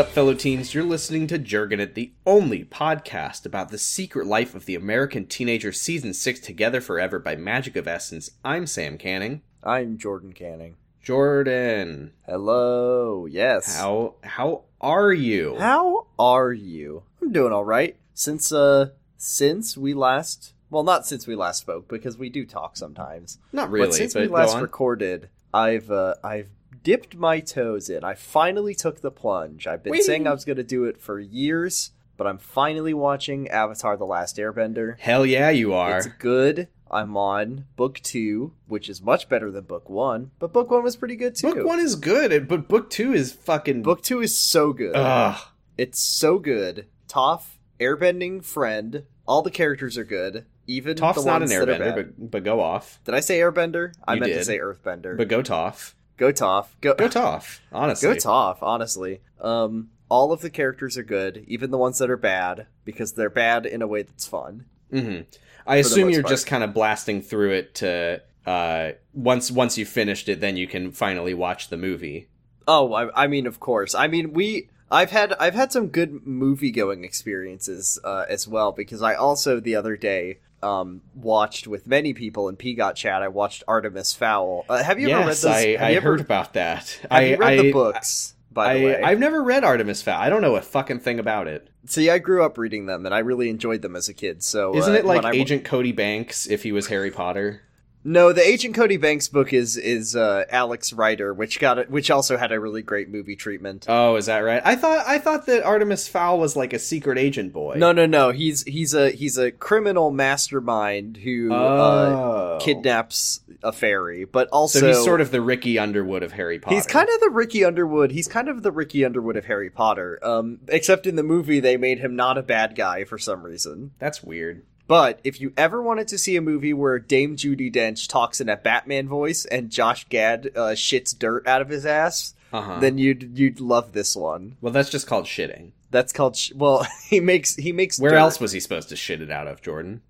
[0.00, 0.72] What's up, fellow teens?
[0.72, 5.26] You're listening to Jurgen It, the only podcast about the secret life of the American
[5.26, 8.30] teenager season 6 Together Forever by Magic of Essence.
[8.42, 9.42] I'm Sam Canning.
[9.62, 10.76] I'm Jordan Canning.
[11.02, 13.26] Jordan, Hello.
[13.26, 13.76] Yes.
[13.76, 15.58] how how are you?
[15.58, 17.02] How are you?
[17.20, 17.98] I'm doing all right.
[18.14, 22.78] Since uh since we last well, not since we last spoke because we do talk
[22.78, 23.36] sometimes.
[23.52, 26.48] Not really, but since but we last recorded, I've uh, I've
[26.82, 28.04] dipped my toes in.
[28.04, 29.66] I finally took the plunge.
[29.66, 30.02] I've been Whee!
[30.02, 34.04] saying I was going to do it for years, but I'm finally watching Avatar: The
[34.06, 34.98] Last Airbender.
[34.98, 35.98] Hell yeah, you are.
[35.98, 36.68] It's good.
[36.90, 40.96] I'm on book two, which is much better than book one, but book one was
[40.96, 41.54] pretty good too.
[41.54, 43.82] Book one is good, but book two is fucking.
[43.82, 44.96] Book two is so good.
[44.96, 45.40] Ugh.
[45.78, 46.86] It's so good.
[47.08, 47.44] Toph,
[47.78, 49.04] airbending friend.
[49.26, 50.44] All the characters are good.
[50.66, 53.00] Even Toph's not an ones that are airbender, but, but go off.
[53.04, 53.92] Did I say airbender?
[54.06, 54.38] I You meant did.
[54.40, 55.16] to say earthbender.
[55.16, 55.94] But go Toph.
[56.20, 56.66] Go Toph.
[56.80, 58.08] Go Go Toph, honestly.
[58.08, 59.20] Go Toph, honestly.
[59.40, 63.30] Um all of the characters are good, even the ones that are bad, because they're
[63.30, 64.66] bad in a way that's fun.
[64.90, 65.20] hmm
[65.66, 66.30] I assume you're part.
[66.30, 70.66] just kind of blasting through it to uh once once you finished it, then you
[70.66, 72.28] can finally watch the movie.
[72.68, 73.94] Oh, I, I mean, of course.
[73.94, 74.68] I mean, we.
[74.92, 79.60] I've had I've had some good movie going experiences uh, as well because I also
[79.60, 83.22] the other day um, watched with many people in Peagot chat.
[83.22, 84.64] I watched Artemis Fowl.
[84.68, 85.52] Uh, have you ever read yes, those?
[85.52, 86.98] I, have I ever, heard about that.
[87.02, 88.34] Have I you read I, the books?
[88.52, 90.20] By the I, way, I've never read Artemis Fowl.
[90.20, 91.68] I don't know a fucking thing about it.
[91.86, 92.10] see.
[92.10, 94.42] I grew up reading them, and I really enjoyed them as a kid.
[94.42, 97.62] So Isn't uh, it like Agent Cody Banks if he was Harry Potter?
[98.02, 102.10] No, the Agent Cody Banks book is is uh, Alex Rider, which got it, which
[102.10, 103.84] also had a really great movie treatment.
[103.90, 104.62] Oh, is that right?
[104.64, 107.74] I thought I thought that Artemis Fowl was like a secret agent boy.
[107.76, 108.30] No, no, no.
[108.30, 112.58] He's he's a he's a criminal mastermind who uh, Oh.
[112.60, 116.74] kidnaps a fairy, but also So he's sort of the Ricky Underwood of Harry Potter.
[116.76, 118.12] he's kind of the Ricky Underwood.
[118.12, 120.18] He's kind of the Ricky Underwood of Harry Potter.
[120.22, 123.90] Um, except in the movie, they made him not a bad guy for some reason.
[123.98, 124.62] That's weird.
[124.90, 128.48] But if you ever wanted to see a movie where Dame Judi Dench talks in
[128.48, 132.80] a Batman voice and Josh Gad uh, shits dirt out of his ass, Uh-huh.
[132.80, 134.56] then you'd you'd love this one.
[134.60, 135.70] well, that's just called shitting.
[135.92, 136.84] That's called sh- well.
[137.08, 138.18] He makes he makes Where dirt.
[138.18, 140.00] else was he supposed to shit it out of, Jordan?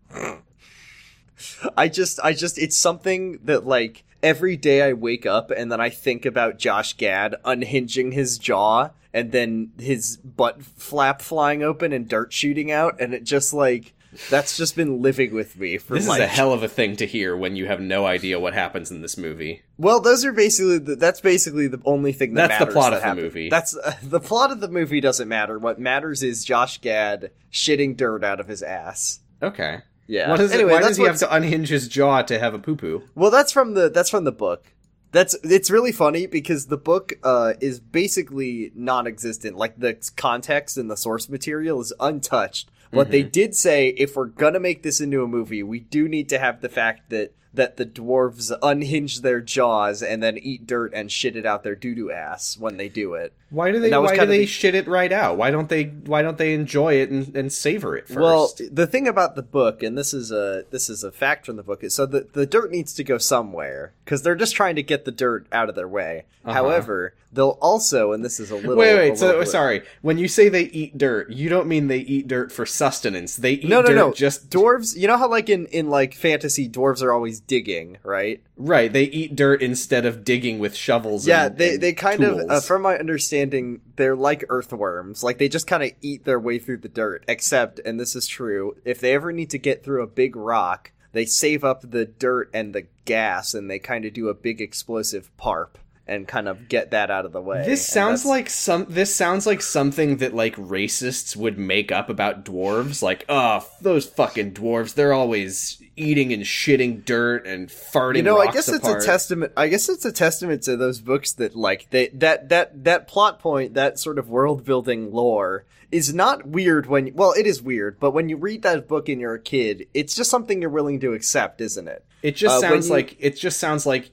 [1.76, 5.80] I just, I just, it's something that like every day I wake up and then
[5.80, 11.92] I think about Josh Gad unhinging his jaw and then his butt flap flying open
[11.92, 13.92] and dirt shooting out, and it just like
[14.28, 16.20] that's just been living with me for This like.
[16.20, 18.90] is a hell of a thing to hear when you have no idea what happens
[18.90, 19.62] in this movie.
[19.78, 22.58] well, those are basically the, that's basically the only thing that matters.
[22.58, 23.48] That's the plot that of the movie.
[23.48, 25.58] That's uh, the plot of the movie doesn't matter.
[25.58, 29.20] What matters is Josh Gad shitting dirt out of his ass.
[29.42, 29.78] Okay.
[30.06, 30.30] Yeah.
[30.30, 30.74] What is anyway, it?
[30.74, 33.04] Why does he have to unhinge his jaw to have a poo poo?
[33.14, 34.72] Well, that's from the that's from the book.
[35.12, 39.56] That's it's really funny because the book uh, is basically non-existent.
[39.56, 42.70] Like the context and the source material is untouched.
[42.90, 43.30] What they mm-hmm.
[43.30, 46.60] did say, if we're gonna make this into a movie, we do need to have
[46.60, 51.34] the fact that that the dwarves unhinge their jaws and then eat dirt and shit
[51.36, 53.32] it out their doo doo ass when they do it.
[53.50, 53.90] Why do they?
[53.90, 55.36] Why do they the- shit it right out?
[55.36, 55.84] Why don't they?
[55.86, 58.20] Why don't they enjoy it and, and savor it first?
[58.20, 61.56] Well, the thing about the book, and this is a this is a fact from
[61.56, 64.76] the book, is so the the dirt needs to go somewhere because they're just trying
[64.76, 66.26] to get the dirt out of their way.
[66.44, 66.54] Uh-huh.
[66.54, 69.18] However, they'll also, and this is a little wait, wait.
[69.18, 69.82] So little sorry.
[70.00, 73.34] When you say they eat dirt, you don't mean they eat dirt for sustenance.
[73.36, 74.12] They eat No, no, dirt no.
[74.12, 74.96] just dwarves.
[74.96, 78.42] You know how like in in like fantasy, dwarves are always digging, right?
[78.56, 78.92] right.
[78.92, 81.26] They eat dirt instead of digging with shovels.
[81.26, 85.22] Yeah, and, they and they kind of, uh, from my understanding, they're like earthworms.
[85.22, 87.24] Like they just kind of eat their way through the dirt.
[87.28, 90.92] Except, and this is true, if they ever need to get through a big rock,
[91.12, 94.60] they save up the dirt and the gas, and they kind of do a big
[94.60, 95.76] explosive parp
[96.10, 97.64] and kind of get that out of the way.
[97.64, 98.86] This sounds like some.
[98.88, 103.00] This sounds like something that like racists would make up about dwarves.
[103.00, 104.94] Like, oh, those fucking dwarves.
[104.94, 108.16] They're always eating and shitting dirt and farting.
[108.16, 109.02] you know i guess it's apart.
[109.02, 112.84] a testament i guess it's a testament to those books that like they that that
[112.84, 117.46] that plot point that sort of world building lore is not weird when well it
[117.46, 120.60] is weird but when you read that book and you're a kid it's just something
[120.60, 123.84] you're willing to accept isn't it It just Uh, sounds you- like it just sounds
[123.86, 124.10] like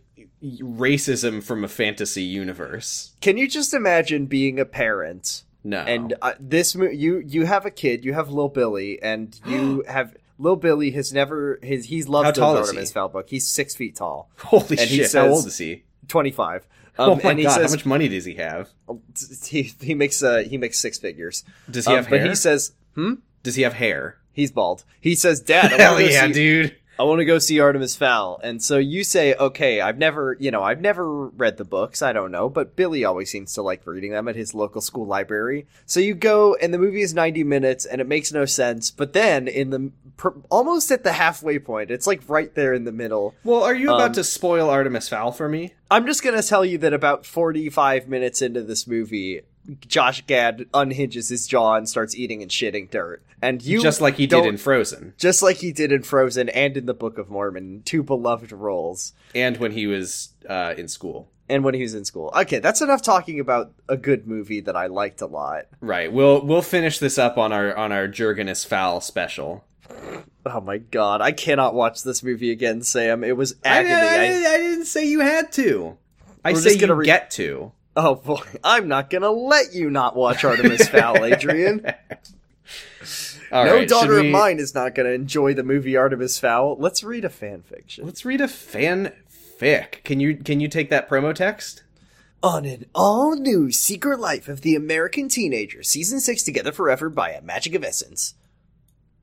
[0.61, 3.13] racism from a fantasy universe.
[3.21, 7.65] can you just imagine being a parent No, and uh, this mo- you you have
[7.65, 12.07] a kid you have Lil Billy and you have Lil Billy has never his he's
[12.07, 13.35] loved How the tall is Artemis he?
[13.35, 15.11] He's six feet tall holy shit!
[15.13, 15.83] How old is he?
[16.07, 16.65] 25
[16.99, 17.55] oh um, my and he god!
[17.55, 18.69] says how much money does he have?
[19.45, 22.29] he, he makes uh he makes six figures Does he Um, have but hair?
[22.29, 24.17] he says hmm does he have hair?
[24.33, 24.83] He's bald.
[25.01, 26.75] He says, "Dad, I Hell yeah, see, dude!
[26.99, 28.39] I want to go see Artemis Fowl.
[28.43, 32.01] And so you say, okay, I've never, you know, I've never read the books.
[32.01, 35.05] I don't know, but Billy always seems to like reading them at his local school
[35.05, 35.67] library.
[35.85, 38.89] So you go, and the movie is 90 minutes, and it makes no sense.
[38.89, 42.83] But then, in the pr- almost at the halfway point, it's like right there in
[42.85, 43.35] the middle.
[43.43, 45.75] Well, are you about Um, to spoil Artemis Fowl for me?
[45.91, 49.41] I'm just gonna tell you that about 45 minutes into this movie,
[49.87, 53.21] Josh Gad unhinges his jaw and starts eating and shitting dirt.
[53.41, 56.75] And you Just like he did in Frozen, just like he did in Frozen and
[56.75, 59.13] in the Book of Mormon, two beloved roles.
[59.35, 61.29] and when he was uh, in school.
[61.49, 62.33] And when he was in school.
[62.35, 65.67] Okay, that's enough talking about a good movie that I liked a lot.
[65.79, 66.11] Right.
[66.11, 69.63] We'll we'll finish this up on our on our Jurgenus Fowl special.
[70.45, 73.23] Oh my god, I cannot watch this movie again, Sam.
[73.23, 73.93] It was I, agony.
[73.93, 75.97] I, I- I didn't say you had to.
[76.43, 77.71] I We're say you re- get to.
[77.97, 81.85] Oh boy, I'm not gonna let you not watch Artemis Fowl, Adrian.
[83.51, 86.77] All no right, daughter should of mine is not gonna enjoy the movie Artemis Fowl.
[86.79, 88.05] Let's read a fan fiction.
[88.05, 90.03] Let's read a fanfic.
[90.03, 91.83] Can you can you take that promo text?
[92.43, 97.31] On an all new Secret Life of the American Teenager, Season 6 Together Forever by
[97.31, 98.35] a Magic of Essence.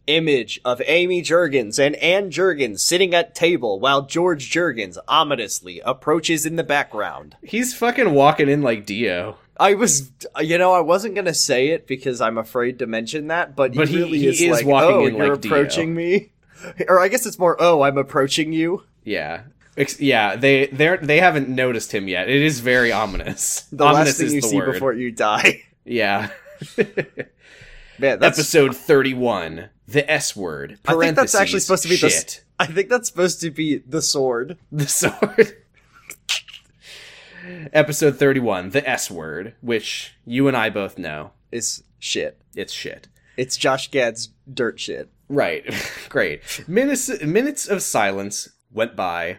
[0.06, 6.44] Image of Amy Jurgens and Ann Jurgens sitting at table while George Jurgens ominously approaches
[6.44, 7.36] in the background.
[7.42, 9.38] He's fucking walking in like Dio.
[9.58, 10.10] I was,
[10.40, 13.88] you know, I wasn't gonna say it because I'm afraid to mention that, but, But
[13.88, 16.32] he really he is, is like, walking oh, in you're like Dio." approaching me,
[16.88, 18.82] or I guess it's more, oh, I'm approaching you.
[19.04, 19.42] Yeah.
[19.98, 22.28] Yeah, they they they haven't noticed him yet.
[22.28, 23.62] It is very ominous.
[23.72, 24.72] The ominous last thing you see word.
[24.72, 25.64] before you die.
[25.84, 26.30] Yeah.
[27.98, 29.68] Man, that's Episode 31.
[29.86, 30.78] The S word.
[30.86, 32.08] I think that's actually supposed to be the.
[32.10, 32.44] shit.
[32.58, 34.56] I think that's supposed to be the sword.
[34.72, 35.56] The sword.
[37.72, 38.70] Episode 31.
[38.70, 41.32] The S word, which you and I both know.
[41.52, 42.40] Is shit.
[42.54, 43.08] It's shit.
[43.36, 45.10] It's Josh Gad's dirt shit.
[45.28, 45.64] Right.
[46.08, 46.40] Great.
[46.66, 49.38] Minutes minutes of silence went by.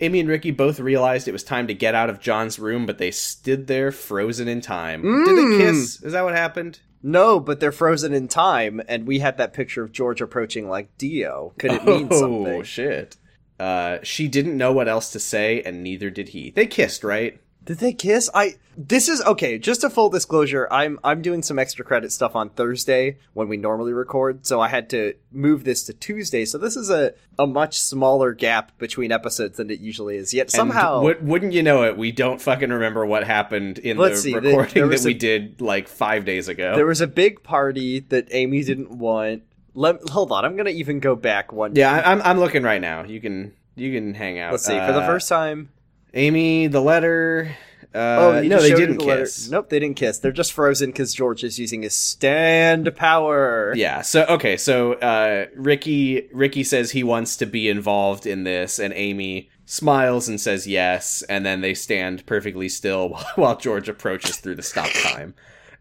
[0.00, 2.98] Amy and Ricky both realized it was time to get out of John's room, but
[2.98, 5.00] they stood there frozen in time.
[5.00, 5.58] Did Mm.
[5.58, 6.02] they kiss?
[6.02, 6.80] Is that what happened?
[7.02, 10.96] No, but they're frozen in time, and we had that picture of George approaching like
[10.98, 11.52] Dio.
[11.58, 12.46] Could it mean oh, something?
[12.46, 13.16] Oh shit.
[13.58, 16.50] Uh, she didn't know what else to say, and neither did he.
[16.50, 17.40] They kissed, right?
[17.66, 18.30] Did they kiss?
[18.32, 22.36] I this is okay, just a full disclosure, I'm I'm doing some extra credit stuff
[22.36, 26.44] on Thursday when we normally record, so I had to move this to Tuesday.
[26.44, 30.32] So this is a a much smaller gap between episodes than it usually is.
[30.32, 34.14] Yet somehow w- wouldn't you know it, we don't fucking remember what happened in the
[34.16, 36.76] see, recording there that was we a- did like five days ago.
[36.76, 39.42] there was a big party that Amy didn't want.
[39.74, 42.80] Let hold on, I'm going to even go back one yeah, I'm I'm looking right
[42.80, 43.02] now.
[43.04, 44.52] You can you can hang out.
[44.52, 44.72] Let's see.
[44.78, 45.70] For the Uh, first time,
[46.14, 47.56] Amy, the letter.
[47.94, 49.48] Uh, Oh, no, they didn't the kiss.
[49.48, 50.18] Nope, they didn't kiss.
[50.18, 53.72] They're just frozen because George is using his stand power.
[53.74, 54.02] Yeah.
[54.02, 54.56] So okay.
[54.56, 60.28] So uh, Ricky Ricky says he wants to be involved in this, and Amy smiles
[60.28, 64.90] and says yes, and then they stand perfectly still while George approaches through the stop
[65.02, 65.34] time.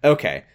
[0.03, 0.45] Okay.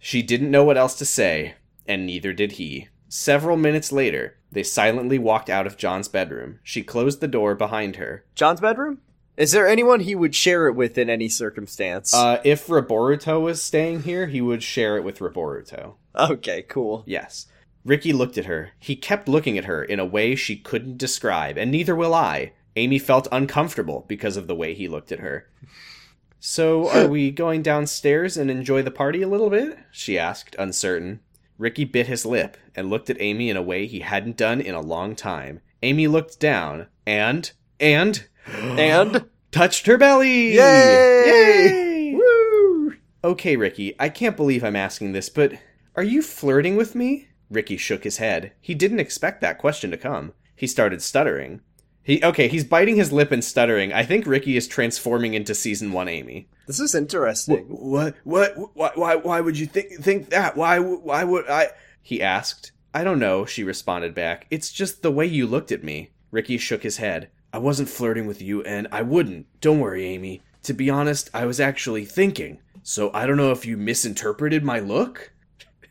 [0.00, 1.54] She didn't know what else to say,
[1.86, 2.88] and neither did he.
[3.08, 6.60] Several minutes later, they silently walked out of John's bedroom.
[6.62, 8.24] She closed the door behind her.
[8.34, 8.98] John's bedroom.
[9.36, 12.12] Is there anyone he would share it with in any circumstance?
[12.12, 15.94] Uh, if Roboruto was staying here, he would share it with Roboruto.
[16.16, 17.04] okay, cool.
[17.06, 17.46] Yes.
[17.84, 18.72] Ricky looked at her.
[18.78, 22.52] He kept looking at her in a way she couldn't describe, and neither will I.
[22.74, 25.48] Amy felt uncomfortable because of the way he looked at her.
[26.40, 29.78] So, are we going downstairs and enjoy the party a little bit?
[29.90, 31.20] she asked, uncertain.
[31.58, 34.74] Ricky bit his lip and looked at Amy in a way he hadn't done in
[34.74, 35.60] a long time.
[35.82, 40.54] Amy looked down and and And touched her belly.
[40.54, 41.26] Yay!
[41.26, 42.14] Yay!
[42.14, 42.94] woo!
[43.22, 45.52] Okay, Ricky, I can't believe I'm asking this, but
[45.96, 47.28] are you flirting with me?
[47.50, 48.52] Ricky shook his head.
[48.60, 50.32] He didn't expect that question to come.
[50.54, 51.60] He started stuttering.
[52.08, 53.92] He okay, he's biting his lip and stuttering.
[53.92, 56.48] I think Ricky is transforming into season 1 Amy.
[56.66, 57.66] This is interesting.
[57.68, 60.56] What what why why, why would you think think that?
[60.56, 61.68] Why why would I
[62.00, 62.72] he asked.
[62.94, 64.46] I don't know, she responded back.
[64.50, 66.08] It's just the way you looked at me.
[66.30, 67.28] Ricky shook his head.
[67.52, 69.44] I wasn't flirting with you and I wouldn't.
[69.60, 70.40] Don't worry, Amy.
[70.62, 72.58] To be honest, I was actually thinking.
[72.82, 75.30] So I don't know if you misinterpreted my look?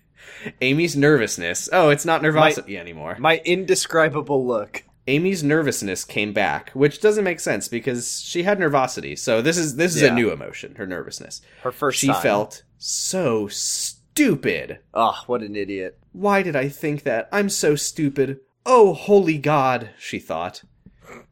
[0.62, 1.70] Amy's nervousness.
[1.72, 3.18] Oh, it's not nervosity anymore.
[3.20, 4.84] My indescribable look.
[5.08, 9.18] Amy's nervousness came back, which doesn't make sense because she had nervosity.
[9.18, 10.10] So this is this is Yeah.
[10.12, 11.42] a new emotion, her nervousness.
[11.64, 12.22] Her first She time.
[12.22, 14.80] felt so stupid.
[14.94, 15.98] Oh, what an idiot.
[16.12, 17.30] Why did I think that?
[17.32, 18.40] I'm so stupid.
[18.66, 20.64] Oh, holy God, she thought.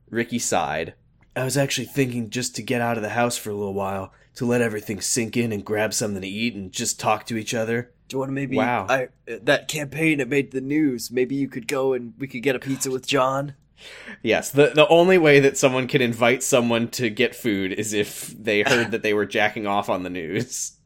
[0.09, 0.93] Ricky sighed.
[1.35, 4.13] I was actually thinking just to get out of the house for a little while,
[4.35, 7.53] to let everything sink in and grab something to eat and just talk to each
[7.53, 7.91] other.
[8.07, 8.55] Do you want to maybe?
[8.55, 8.85] Wow.
[8.87, 11.11] I, that campaign that made the news.
[11.11, 13.55] Maybe you could go and we could get a pizza with John.
[14.23, 18.27] Yes, the the only way that someone can invite someone to get food is if
[18.27, 20.77] they heard that they were jacking off on the news.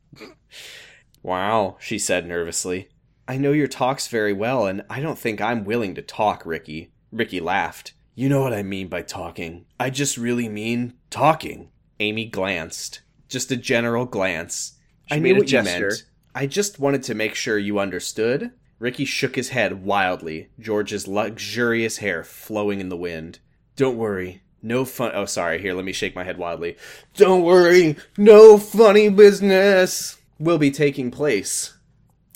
[1.24, 2.90] wow, she said nervously.
[3.28, 6.92] I know your talks very well, and I don't think I'm willing to talk, Ricky.
[7.12, 7.94] Ricky laughed.
[8.16, 9.66] You know what I mean by talking.
[9.80, 11.70] I just really mean talking.
[12.00, 13.02] Amy glanced.
[13.28, 14.78] Just a general glance.
[15.08, 16.04] She I made knew a what you meant.
[16.34, 18.52] I just wanted to make sure you understood.
[18.80, 23.40] Ricky shook his head wildly, George's luxurious hair flowing in the wind.
[23.76, 24.42] Don't worry.
[24.62, 25.12] No fun.
[25.14, 25.62] Oh, sorry.
[25.62, 26.78] Here, let me shake my head wildly.
[27.16, 27.98] Don't worry.
[28.18, 31.78] No funny business will be taking place.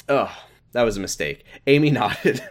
[0.10, 0.30] Ugh,
[0.74, 1.46] that was a mistake.
[1.68, 2.44] Amy nodded.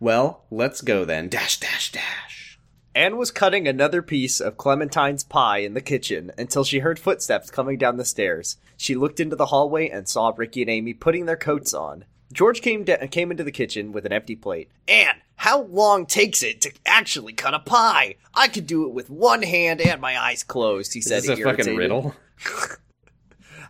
[0.00, 1.28] well, let's go then.
[1.28, 2.58] Dash, dash, dash.
[2.94, 7.50] Anne was cutting another piece of Clementine's pie in the kitchen until she heard footsteps
[7.50, 8.56] coming down the stairs.
[8.76, 12.06] She looked into the hallway and saw Ricky and Amy putting their coats on.
[12.32, 14.70] George came da- came into the kitchen with an empty plate.
[14.86, 18.16] Anne, how long takes it to actually cut a pie?
[18.34, 20.92] I could do it with one hand and my eyes closed.
[20.92, 22.14] He Is said, this a fucking riddle?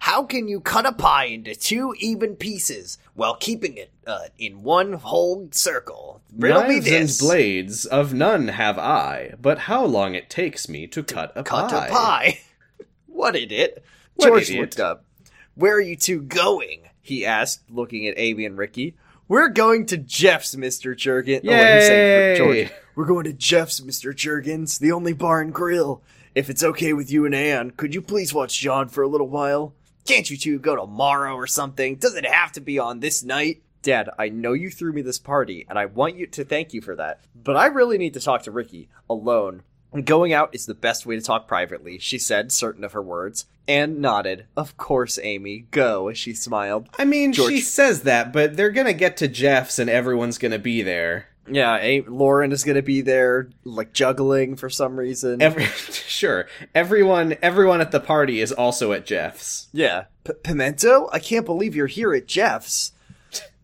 [0.00, 4.62] How can you cut a pie into two even pieces while keeping it uh, in
[4.62, 6.20] one whole circle?
[6.36, 7.20] Riddle me Knives this.
[7.20, 11.42] and blades of none have I, but how long it takes me to cut a
[11.42, 11.86] cut pie.
[11.86, 12.40] a pie.
[13.06, 13.82] what idiot?
[14.14, 14.60] What George idiot?
[14.60, 15.04] looked up.
[15.56, 16.87] Where are you two going?
[17.08, 18.94] He asked, looking at Amy and Ricky.
[19.28, 20.94] We're going to Jeff's, Mr.
[20.94, 21.40] Jurgen.
[21.42, 22.36] Oh, wait, he's saying Yay!
[22.36, 22.72] George.
[22.94, 24.14] We're going to Jeff's, Mr.
[24.14, 26.02] Jurgens, the only bar and grill.
[26.34, 29.28] If it's okay with you and Anne, could you please watch John for a little
[29.28, 29.74] while?
[30.06, 31.96] Can't you two go tomorrow or something?
[31.96, 33.62] Does it have to be on this night?
[33.80, 36.82] Dad, I know you threw me this party, and I want you to thank you
[36.82, 37.20] for that.
[37.34, 39.62] But I really need to talk to Ricky alone.
[40.04, 43.46] Going out is the best way to talk privately, she said, certain of her words.
[43.68, 44.46] Anne nodded.
[44.56, 45.66] Of course, Amy.
[45.70, 46.88] Go, as she smiled.
[46.98, 50.58] I mean, George- she says that, but they're gonna get to Jeff's and everyone's gonna
[50.58, 51.26] be there.
[51.50, 55.40] Yeah, Lauren is gonna be there, like juggling for some reason.
[55.40, 59.68] Every sure, everyone, everyone at the party is also at Jeff's.
[59.72, 60.04] yeah.
[60.24, 61.08] P- Pimento?
[61.12, 62.92] I can't believe you're here at Jeff's.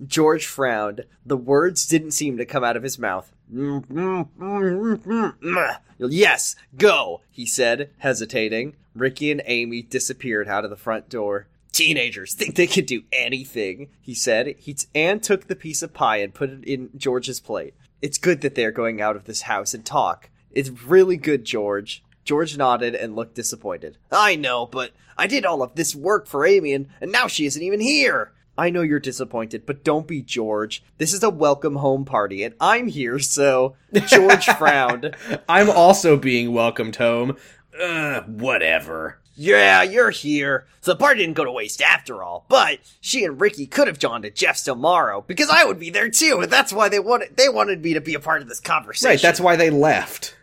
[0.06, 1.04] George frowned.
[1.26, 3.30] The words didn't seem to come out of his mouth.
[3.52, 8.75] Mm, mm, mm, yes, go, he said, hesitating.
[8.94, 11.48] Ricky and Amy disappeared out of the front door.
[11.72, 14.54] Teenagers think they can do anything, he said.
[14.58, 17.74] He t- Anne took the piece of pie and put it in George's plate.
[18.00, 20.30] It's good that they're going out of this house and talk.
[20.52, 22.04] It's really good, George.
[22.24, 23.98] George nodded and looked disappointed.
[24.12, 27.44] I know, but I did all of this work for Amy, and, and now she
[27.46, 28.32] isn't even here.
[28.56, 30.82] I know you're disappointed, but don't be George.
[30.98, 33.74] This is a welcome home party, and I'm here, so.
[33.92, 35.16] George frowned.
[35.48, 37.36] I'm also being welcomed home.
[37.80, 39.18] Uh, whatever.
[39.36, 40.66] Yeah, you're here.
[40.80, 42.46] So the party didn't go to waste after all.
[42.48, 46.08] But she and Ricky could have gone to Jeff's tomorrow because I would be there
[46.08, 48.60] too, and that's why they wanted they wanted me to be a part of this
[48.60, 49.10] conversation.
[49.10, 50.36] Right, that's why they left.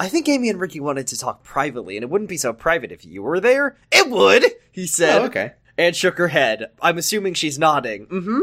[0.00, 2.92] I think Amy and Ricky wanted to talk privately, and it wouldn't be so private
[2.92, 3.76] if you were there.
[3.90, 5.22] It would, he said.
[5.22, 5.52] Oh, okay.
[5.76, 6.70] And shook her head.
[6.80, 8.06] I'm assuming she's nodding.
[8.06, 8.40] Mm-hmm.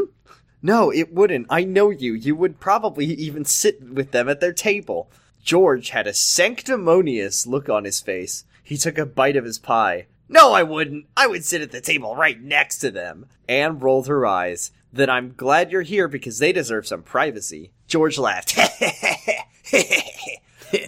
[0.62, 1.46] No, it wouldn't.
[1.50, 2.12] I know you.
[2.14, 5.10] You would probably even sit with them at their table.
[5.46, 8.44] George had a sanctimonious look on his face.
[8.64, 10.06] He took a bite of his pie.
[10.28, 11.06] No, I wouldn't.
[11.16, 13.26] I would sit at the table right next to them.
[13.48, 14.72] Anne rolled her eyes.
[14.92, 17.70] Then I'm glad you're here because they deserve some privacy.
[17.86, 18.56] George laughed.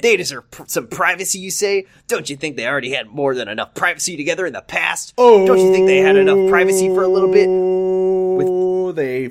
[0.02, 1.86] they deserve pr- some privacy, you say?
[2.08, 5.14] Don't you think they already had more than enough privacy together in the past?
[5.16, 7.46] Oh, Don't you think they had enough privacy for a little bit?
[7.48, 9.30] Oh, they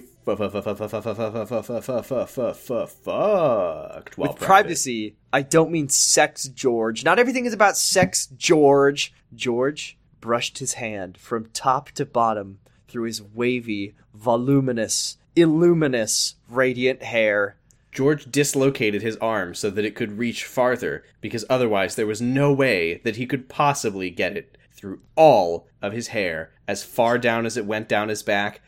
[2.93, 7.03] fucked With privacy, I don't mean sex, George.
[7.03, 9.13] Not everything is about sex, George.
[9.34, 17.57] George brushed his hand from top to bottom through his wavy, voluminous, illuminous, radiant hair.
[17.91, 22.53] George dislocated his arm so that it could reach farther, because otherwise there was no
[22.53, 27.46] way that he could possibly get it through all of his hair, as far down
[27.46, 28.62] as it went down his back.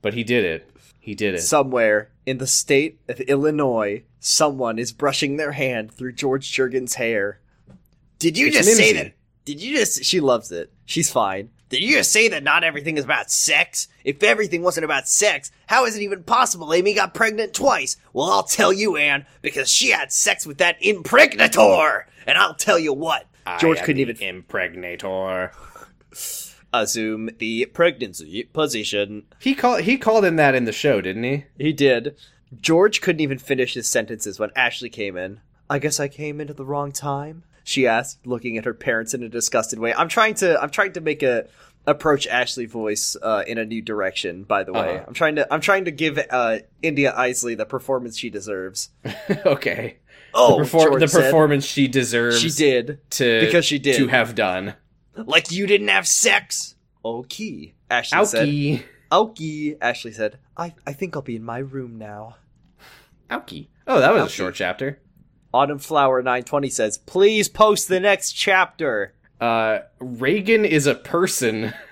[0.00, 0.68] But he did it.
[1.02, 1.40] He did it.
[1.40, 7.40] Somewhere in the state of Illinois, someone is brushing their hand through George Jurgen's hair.
[8.20, 9.14] Did you It's just say that?
[9.44, 10.04] Did you just?
[10.04, 10.72] She loves it.
[10.84, 11.50] She's fine.
[11.70, 13.88] Did you just say that not everything is about sex?
[14.04, 17.96] If everything wasn't about sex, how is it even possible Amy got pregnant twice?
[18.12, 22.04] Well, I'll tell you, Anne, because she had sex with that impregnator.
[22.28, 23.26] And I'll tell you what,
[23.58, 25.50] George couldn't even impregnator.
[26.72, 29.24] assume the pregnancy position.
[29.38, 31.44] He called he called him that in the show, didn't he?
[31.58, 32.16] He did.
[32.60, 35.40] George couldn't even finish his sentences when Ashley came in.
[35.70, 37.44] I guess I came into the wrong time.
[37.64, 39.94] She asked, looking at her parents in a disgusted way.
[39.94, 41.46] I'm trying to I'm trying to make a
[41.86, 44.44] approach Ashley voice uh, in a new direction.
[44.44, 45.04] By the way, Uh-huh.
[45.08, 48.90] I'm trying to I'm trying to give uh, India Eisley the performance she deserves.
[49.46, 49.96] okay.
[50.34, 53.96] Oh, the, perfor- the performance she deserves she did to because she did.
[53.96, 54.74] to have done.
[55.16, 56.74] Like you didn't have sex.
[57.04, 58.48] Okay, Ashley said.
[58.48, 58.82] Oukie.
[59.10, 60.38] Okay, Ashley said.
[60.56, 62.36] I I think I'll be in my room now.
[63.30, 63.68] Oukie.
[63.86, 64.26] Oh, that was Oukie.
[64.26, 64.98] a short chapter.
[65.54, 71.74] Autumn Flower 920 says, "Please post the next chapter." Uh, Reagan is a person.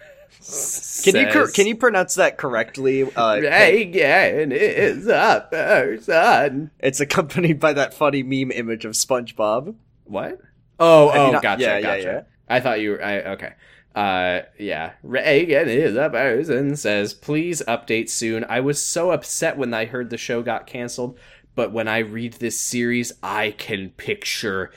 [1.04, 3.02] Can you cor- can you pronounce that correctly?
[3.14, 6.70] Uh, Reagan is a person.
[6.78, 9.74] It's accompanied by that funny meme image of SpongeBob.
[10.04, 10.40] What?
[10.78, 12.02] Oh, Have you oh, not- gotcha, yeah, yeah, gotcha.
[12.02, 12.22] yeah.
[12.50, 13.02] I thought you were.
[13.02, 13.52] I, okay.
[13.94, 14.92] Uh, yeah.
[15.02, 16.76] Reagan is a person.
[16.76, 18.44] Says, please update soon.
[18.48, 21.18] I was so upset when I heard the show got canceled,
[21.54, 24.72] but when I read this series, I can picture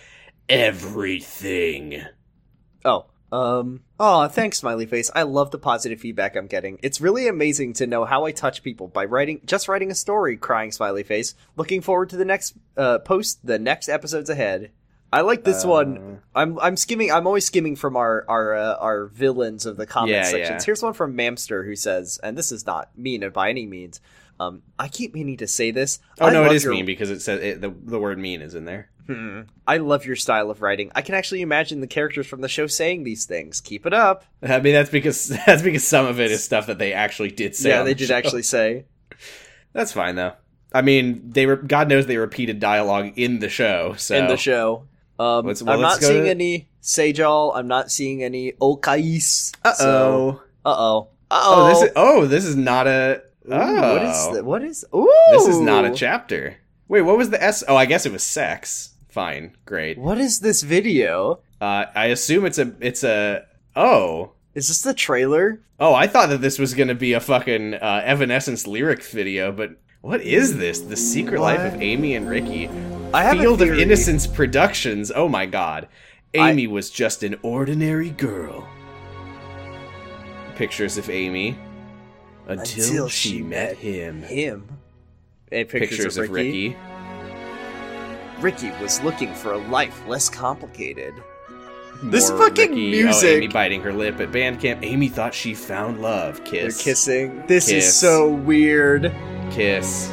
[0.47, 2.03] everything.
[2.85, 5.09] Oh, um, oh, thanks, smiley face.
[5.15, 6.77] I love the positive feedback I'm getting.
[6.83, 10.37] It's really amazing to know how I touch people by writing, just writing a story.
[10.37, 11.33] Crying smiley face.
[11.55, 14.71] Looking forward to the next uh, post, the next episodes ahead.
[15.13, 16.21] I like this Uh, one.
[16.35, 17.11] I'm I'm skimming.
[17.11, 20.63] I'm always skimming from our our uh, our villains of the comment Yeah, sections.
[20.63, 20.65] yeah.
[20.65, 24.01] Here's one from Mamster who says, and this is not mean by any means.
[24.39, 25.99] Um, I keep meaning to say this.
[26.19, 28.41] Oh I no, it is your- mean because it says it, the the word mean
[28.41, 28.89] is in there.
[29.05, 29.41] Hmm.
[29.67, 30.89] I love your style of writing.
[30.95, 33.59] I can actually imagine the characters from the show saying these things.
[33.61, 34.23] Keep it up.
[34.41, 37.55] I mean, that's because that's because some of it is stuff that they actually did
[37.55, 37.69] say.
[37.69, 38.15] yeah, on they the did show.
[38.15, 38.85] actually say.
[39.73, 40.33] That's fine though.
[40.73, 43.93] I mean, they were God knows they repeated dialogue in the show.
[43.97, 44.87] So in the show.
[45.19, 47.51] Um, well, I'm not seeing to- any Sejal.
[47.55, 49.53] I'm not seeing any Okais.
[49.63, 50.41] Uh oh.
[50.65, 51.07] Uh oh.
[51.31, 53.21] Uh Oh, this is oh, this is not a.
[53.47, 54.85] Ooh, Oh, What is the, what is?
[54.95, 55.09] Ooh.
[55.31, 56.57] this is not a chapter.
[56.87, 57.63] Wait, what was the S?
[57.67, 58.93] Oh, I guess it was sex.
[59.09, 59.97] Fine, great.
[59.97, 61.39] What is this video?
[61.61, 63.45] Uh, I assume it's a it's a.
[63.75, 65.59] Oh, Is this the trailer?
[65.79, 69.71] oh, I thought that this was gonna be a fucking uh, Evanescence lyric video, but
[70.01, 70.79] what is this?
[70.79, 72.69] The Secret Life of Amy and Ricky.
[73.13, 73.69] I have Field of.
[73.79, 75.11] Innocence Productions.
[75.15, 75.87] Oh my god.
[76.35, 78.67] I- Amy was just an ordinary girl.
[80.55, 81.57] Pictures of Amy.
[82.47, 84.21] Until, Until she, met him.
[84.23, 84.67] Him.
[85.51, 86.69] And pictures, Pictures of, of Ricky.
[88.41, 88.69] Ricky.
[88.69, 91.13] Ricky was looking for a life less complicated.
[92.03, 93.29] This fucking Ricky- music.
[93.29, 94.81] Oh, Amy biting her lip at band camp.
[94.83, 96.43] Amy thought she found love.
[96.43, 96.51] Kiss.
[96.51, 96.83] They're Kiss.
[96.83, 97.43] kissing.
[97.47, 99.13] This is so weird.
[99.51, 100.11] Kiss.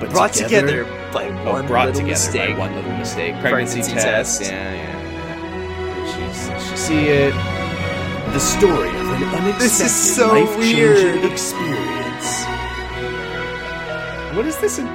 [0.00, 2.52] But Brought together, by Oh, one brought little together mistake.
[2.54, 3.34] by one little mistake.
[3.40, 4.40] Pregnancy, Pregnancy test.
[4.40, 4.52] test.
[4.52, 6.60] Yeah, yeah.
[6.60, 7.34] She, she see it.
[8.32, 11.24] The story of an unexpected, This is so life-changing weird.
[11.32, 12.44] experience.
[14.36, 14.78] What is this?
[14.78, 14.86] In,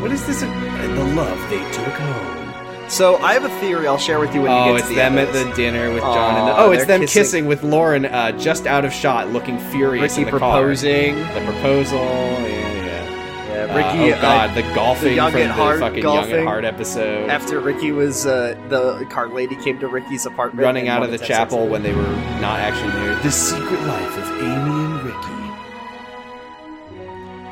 [0.00, 0.42] What is this?
[0.42, 2.36] And the love they took home.
[2.88, 4.94] So I have a theory I'll share with you when you Oh, get it's to
[4.94, 6.16] the them at the dinner with John.
[6.34, 7.20] Aw, and the, oh, it's them kissing.
[7.22, 10.58] kissing, with Lauren, uh, just out of shot, looking furious Ricky in the car.
[10.60, 11.18] proposing.
[11.18, 11.98] The proposal.
[12.00, 12.69] Yeah,
[13.68, 14.12] Uh, Ricky.
[14.14, 17.28] oh God, the golfing Young from the Heart fucking Young at Heart episode.
[17.28, 21.10] uh, after Ricky was uh, the cart lady came to Ricky's apartment, running out of
[21.10, 22.02] the to have sex chapel when they were
[22.40, 23.14] not actually there.
[23.22, 25.36] The secret life of Amy and Ricky.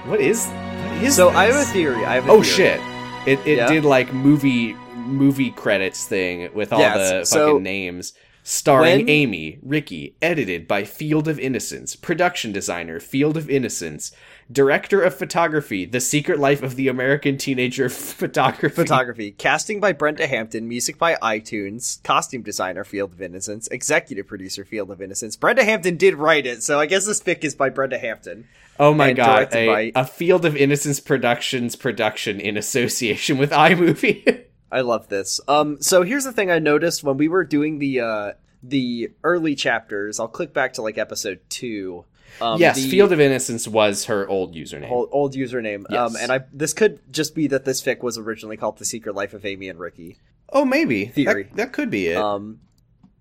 [0.09, 0.47] What is?
[0.47, 1.17] What is?
[1.17, 1.37] So this?
[1.37, 2.05] I have a theory.
[2.05, 2.57] I have a Oh theory.
[2.57, 2.81] shit!
[3.27, 3.67] It it Yeah?
[3.69, 8.13] did like movie movie credits thing with all Yes, the fucking so- names.
[8.45, 14.11] Starring When- Amy, Ricky, edited by Field of Innocence, production designer, Field of Innocence,
[14.51, 18.75] director of photography, The Secret Life of the American Teenager Photography.
[18.75, 24.65] Photography, casting by Brenda Hampton, music by iTunes, costume designer Field of Innocence, executive producer
[24.65, 25.37] Field of Innocence.
[25.37, 28.49] Brenda Hampton did write it, so I guess this pick is by Brenda Hampton.
[28.79, 34.45] Oh my god, a, by- a Field of Innocence Productions production in association with iMovie.
[34.71, 35.41] I love this.
[35.49, 38.33] Um, so here's the thing I noticed when we were doing the uh
[38.63, 40.19] the early chapters.
[40.21, 42.05] I'll click back to like episode two.
[42.41, 44.91] Um, yes, the Field of Innocence was her old username.
[44.91, 45.85] old, old username.
[45.91, 45.99] Yes.
[45.99, 49.15] Um, and I this could just be that this fic was originally called The Secret
[49.15, 50.19] Life of Amy and Ricky.
[50.53, 51.07] oh, maybe.
[51.07, 51.45] Theory.
[51.45, 52.17] That, that could be it.
[52.17, 52.61] Um,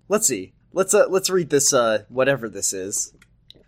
[0.08, 0.52] let's see.
[0.72, 3.12] Let's uh let's read this uh whatever this is.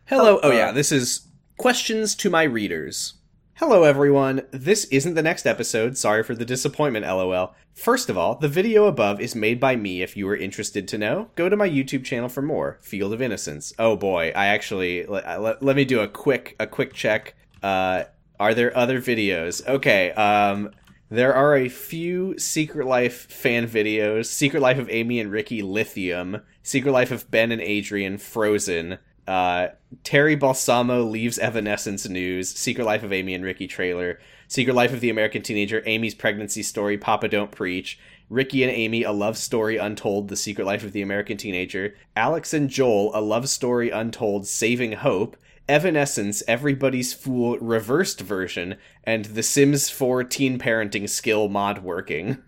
[0.05, 0.37] Hello.
[0.37, 1.27] uh, Oh, yeah, this is
[1.57, 3.15] questions to my readers.
[3.61, 4.41] Hello, everyone.
[4.53, 5.99] This isn't the next episode.
[5.99, 7.55] Sorry for the disappointment, lol.
[7.75, 10.97] First of all, the video above is made by me if you are interested to
[10.97, 11.29] know.
[11.35, 12.79] Go to my YouTube channel for more.
[12.81, 13.75] Field of Innocence.
[13.79, 17.35] Oh boy, I actually let, let, me do a quick a quick check.
[17.63, 18.05] Uh
[18.41, 19.63] are there other videos?
[19.69, 20.71] Okay, um
[21.11, 24.25] there are a few Secret Life fan videos.
[24.25, 29.69] Secret Life of Amy and Ricky Lithium, Secret Life of Ben and Adrian Frozen, uh,
[30.05, 35.01] Terry Balsamo leaves Evanescence news, Secret Life of Amy and Ricky trailer, Secret Life of
[35.01, 39.77] the American Teenager, Amy's pregnancy story, Papa Don't Preach, Ricky and Amy, A Love Story
[39.77, 44.47] Untold, The Secret Life of the American Teenager, Alex and Joel, A Love Story Untold,
[44.47, 45.37] Saving Hope,
[45.69, 52.43] Evanescence, Everybody's Fool reversed version, and The Sims 4 teen parenting skill mod working.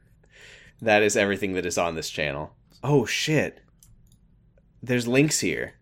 [0.80, 2.54] That is everything that is on this channel.
[2.82, 3.60] Oh shit.
[4.82, 5.74] There's links here.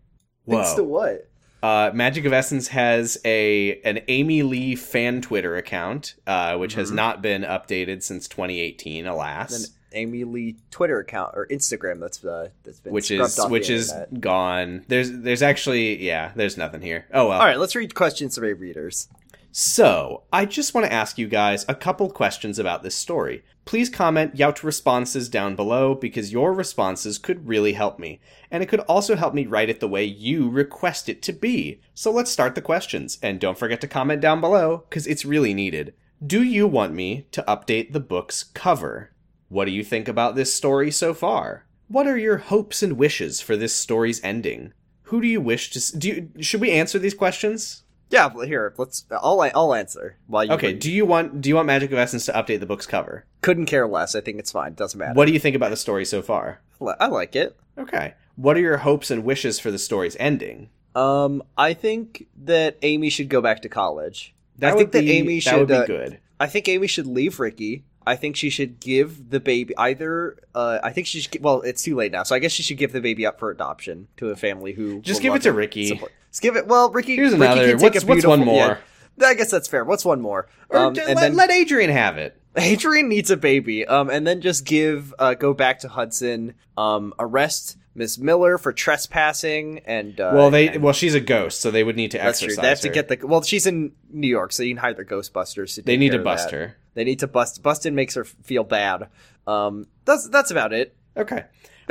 [0.45, 0.57] Whoa.
[0.57, 1.27] Thanks to what?
[1.63, 6.91] Uh, Magic of Essence has a an Amy Lee fan Twitter account, uh, which has
[6.91, 6.95] Mhm.
[6.95, 9.53] not been updated since 2018, alas.
[9.65, 13.89] An Amy Lee Twitter account or Instagram that's uh, that's been which is which is
[13.91, 14.21] internet.
[14.21, 14.85] gone.
[14.87, 17.05] There's there's actually yeah, there's nothing here.
[17.13, 17.39] Oh well.
[17.39, 19.07] All right, let's read questions from our readers.
[19.53, 23.43] So, I just want to ask you guys a couple questions about this story.
[23.65, 28.67] Please comment Yout responses down below because your responses could really help me, and it
[28.67, 31.81] could also help me write it the way you request it to be.
[31.93, 35.53] So let's start the questions, and don't forget to comment down below because it's really
[35.53, 35.95] needed.
[36.25, 39.11] Do you want me to update the book's cover?
[39.49, 41.65] What do you think about this story so far?
[41.89, 44.71] What are your hopes and wishes for this story's ending?
[45.03, 46.07] Who do you wish to do?
[46.07, 47.83] You, should we answer these questions?
[48.11, 49.05] Yeah, here let's.
[49.09, 50.51] I'll I'll answer while you.
[50.53, 50.79] Okay, read.
[50.79, 53.25] do you want do you want Magic of Essence to update the book's cover?
[53.41, 54.13] couldn't care less.
[54.13, 54.73] I think it's fine.
[54.75, 55.13] Doesn't matter.
[55.13, 56.61] What do you think about the story so far?
[56.99, 57.57] I like it.
[57.77, 58.13] Okay.
[58.35, 60.69] What are your hopes and wishes for the story's ending?
[60.95, 64.33] Um, I think that Amy should go back to college.
[64.57, 66.19] That I would think that be- Amy that would should, be uh, good.
[66.39, 67.83] I think Amy should leave Ricky.
[68.05, 70.37] I think she should give the baby either.
[70.55, 71.41] Uh, I think she should.
[71.43, 73.51] Well, it's too late now, so I guess she should give the baby up for
[73.51, 75.87] adoption to a family who Just give it to Ricky.
[75.87, 76.67] support- Give it.
[76.67, 77.15] Well, Ricky.
[77.15, 77.67] Here's Ricky another.
[77.69, 78.79] Can take What's a what's one beautiful- more?
[79.17, 79.27] yeah.
[79.27, 79.83] I guess that's fair.
[79.83, 80.47] What's one more?
[80.71, 82.39] Um, and let, then let Adrian have it.
[82.55, 83.85] Adrian needs a baby.
[83.85, 85.13] Um, and then just give.
[85.19, 86.55] Uh, go back to Hudson.
[86.77, 90.19] Um, arrest Miss Miller for trespassing and.
[90.19, 92.55] Uh, well, they and- well she's a ghost, so they would need to That's true.
[92.55, 93.19] They have to get the.
[93.27, 95.75] Well, she's in New York, so you can hire the Ghostbusters.
[95.75, 96.55] To They need to bust that.
[96.57, 96.77] her.
[96.93, 97.61] They need to bust.
[97.63, 99.09] Bustin makes her feel bad.
[99.47, 100.95] Um, that's that's about it.
[101.17, 101.43] Okay.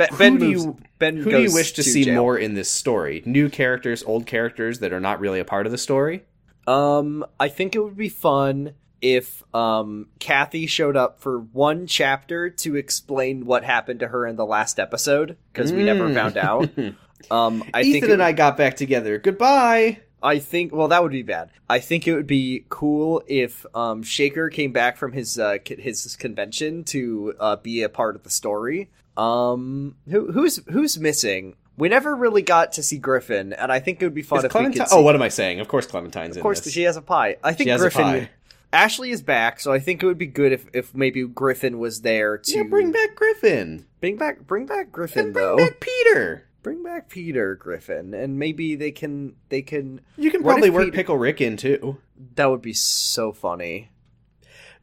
[0.09, 2.15] Be- Who ben do you- ben Who do you wish to, see jail.
[2.21, 3.23] more in this story?
[3.25, 6.23] New characters, old characters that are not really a part of the story?
[6.67, 12.51] Um, I think it would be fun if um Kathy showed up for one chapter
[12.51, 16.13] to explain what happened to her in the last episode because we never Mm.
[16.13, 16.69] found out.
[17.29, 19.19] Um, I Ethan think and I got back together.
[19.19, 19.99] Goodbye.
[20.23, 21.51] I think well that would be bad.
[21.69, 26.15] I think it would be cool if um, Shaker came back from his uh, his
[26.15, 28.89] convention to uh, be a part of the story.
[29.17, 31.55] Um, who who's who's missing?
[31.77, 34.45] We never really got to see Griffin, and I think it would be fun Is
[34.45, 34.73] if Clementine?
[34.73, 34.95] we could see.
[34.95, 35.59] Oh, what am I saying?
[35.59, 36.73] Of course Clementine's of course, in this.
[36.73, 37.37] she has a pie.
[37.43, 38.03] I think She has a Griffin.
[38.03, 38.29] pie.
[38.73, 42.01] Ashley is back, so I think it would be good if, if maybe Griffin was
[42.01, 43.85] there to Yeah, bring back Griffin.
[43.99, 45.57] bring back bring back Griffin And bring though.
[45.57, 46.47] back Peter.
[46.63, 50.01] Bring back Peter Griffin, and maybe they can they can.
[50.17, 51.97] You can What probably work Pete- Pickle Rick in too.
[52.35, 53.89] That would be so funny.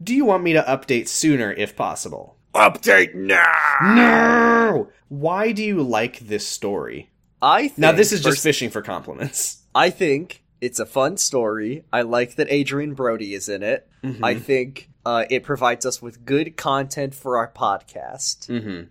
[0.03, 2.37] Do you want me to update sooner if possible?
[2.59, 3.53] Update now.
[3.95, 4.89] No!
[5.09, 7.11] Why do you like this story?
[7.41, 9.63] I think, Now, this is just pers- fishing for compliments.
[9.75, 11.85] I think it's a fun story.
[11.93, 13.89] I like that Adrian Brody is in it.
[14.03, 14.25] Mm-hmm.
[14.25, 18.47] I think uh, it provides us with good content for our podcast.
[18.47, 18.85] hmm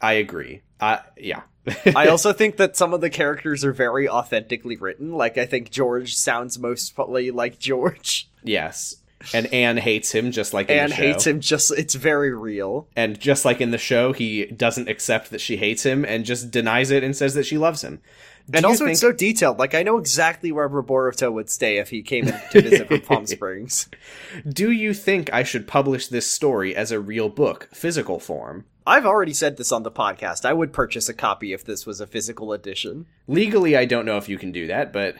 [0.00, 0.62] I agree.
[0.80, 1.42] I yeah.
[1.94, 5.12] I also think that some of the characters are very authentically written.
[5.12, 8.30] Like I think George sounds mostly like George.
[8.42, 8.96] yes.
[9.34, 11.02] And Anne hates him just like in Anne the show.
[11.02, 12.88] hates him just it's very real.
[12.96, 16.50] And just like in the show, he doesn't accept that she hates him and just
[16.50, 18.00] denies it and says that she loves him.
[18.48, 19.58] Do and also think- it's so detailed.
[19.58, 23.26] Like I know exactly where Roboruto would stay if he came to visit from Palm
[23.26, 23.88] Springs.
[24.48, 28.64] do you think I should publish this story as a real book, physical form?
[28.86, 30.44] I've already said this on the podcast.
[30.46, 33.06] I would purchase a copy if this was a physical edition.
[33.28, 35.14] Legally, I don't know if you can do that, but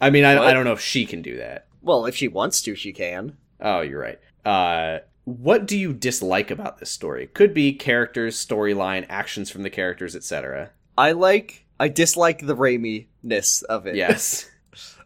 [0.00, 1.66] I mean, I, I don't know if she can do that.
[1.82, 3.36] Well, if she wants to, she can.
[3.60, 4.18] Oh, you're right.
[4.44, 7.28] Uh, what do you dislike about this story?
[7.28, 10.70] Could be characters, storyline, actions from the characters, etc.
[10.96, 13.96] I like I dislike the Raimi-ness of it.
[13.96, 14.48] Yes.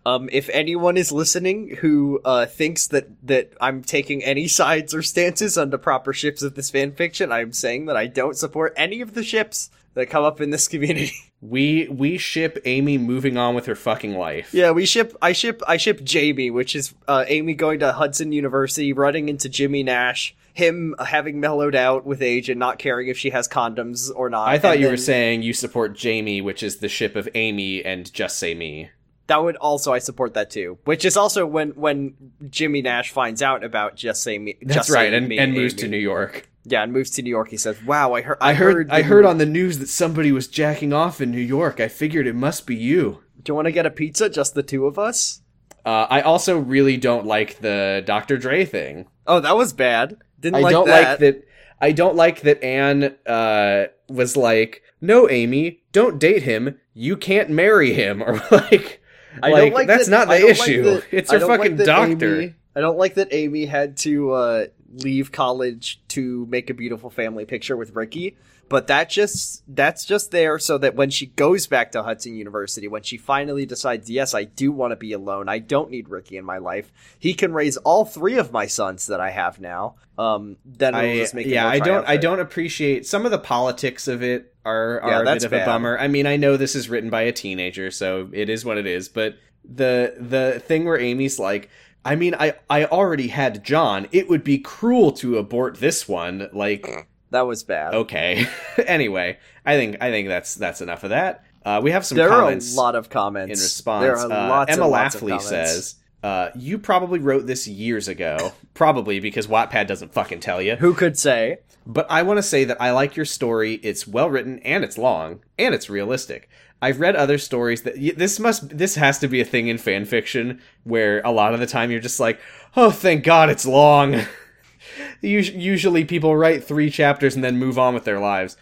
[0.07, 5.03] Um, if anyone is listening who uh, thinks that that I'm taking any sides or
[5.03, 8.73] stances on the proper ships of this fan fiction, I'm saying that I don't support
[8.77, 11.13] any of the ships that come up in this community.
[11.41, 14.55] we we ship Amy moving on with her fucking life.
[14.55, 15.17] yeah, we ship.
[15.21, 15.63] I ship.
[15.67, 20.37] I ship Jamie, which is uh, Amy going to Hudson University, running into Jimmy Nash.
[20.53, 24.49] Him having mellowed out with age and not caring if she has condoms or not.
[24.49, 27.85] I thought and you were saying you support Jamie, which is the ship of Amy
[27.85, 28.89] and Just Say Me.
[29.27, 30.79] That would also I support that too.
[30.85, 32.15] Which is also when when
[32.49, 34.57] Jimmy Nash finds out about just say me.
[34.63, 35.81] That's just right, Say and, Me, and moves Amy.
[35.83, 36.49] to New York.
[36.69, 37.51] Yeah, and moves to New York.
[37.51, 38.39] He says, "Wow, I heard.
[38.41, 41.79] I heard I heard on the news that somebody was jacking off in New York.
[41.79, 43.23] I figured it must be you.
[43.43, 44.29] Do you want to get a pizza?
[44.29, 45.43] Just the two of us?
[45.85, 48.37] Uh, I also really don't like the Dr.
[48.37, 49.07] Dre thing.
[49.29, 50.17] Oh, that was bad.
[50.41, 51.09] Didn't I like don't that.
[51.11, 51.43] like that.
[51.81, 56.81] I don't like that Anne uh, was like, "No, Amy, don't date him.
[56.95, 59.01] You can't marry him," or like,
[59.41, 60.83] I like don't like that's that- not the I don't like issue.
[60.83, 62.41] that- it's I her don't like fucking doctor.
[62.41, 67.11] Amy- I don't like that Amy had to uh, leave college to make a beautiful
[67.11, 68.37] family picture with Ricky.
[68.69, 72.89] But that just that's just there so that when she goes back to Hudson University,
[72.89, 75.49] when she finally decides, yes, I do want to be alone.
[75.49, 76.93] I don't need Ricky in my life.
[77.17, 79.95] He can raise all three of my sons that I have now.
[80.19, 82.09] Um, then I, just make it yeah, I don't.
[82.09, 84.53] I don't appreciate some of the politics of it.
[84.65, 85.97] Are are Yeah, a that's bit of a bummer.
[85.97, 88.87] I mean, I know this is written by a teenager, so it is what it
[88.87, 89.09] is.
[89.09, 91.71] But the the thing where Amy's like,
[92.07, 94.07] I mean, I I already had John.
[94.13, 96.49] It would be cruel to abort this one.
[96.53, 97.95] Like, That was bad.
[97.95, 98.47] okay.
[98.87, 101.45] anyway, I think I think that's that's enough of that.
[101.65, 104.03] Uh, we have some there comments are a lot of comments in response.
[104.05, 105.49] There are Uh, lots Emma and lots of Laughley comments.
[105.49, 105.95] says,
[106.27, 110.93] uh, "You probably wrote this years ago, probably because Wattpad doesn't fucking tell you." "Who
[110.93, 113.75] could say?" But I want to say that I like your story.
[113.83, 116.49] It's well written and it's long and it's realistic.
[116.83, 119.79] I've read other stories that y- this must this has to be a thing in
[119.79, 122.41] fan fiction where a lot of the time you're just like,
[122.77, 124.21] "Oh, thank God it's long."
[125.21, 128.57] Usually people write 3 chapters and then move on with their lives.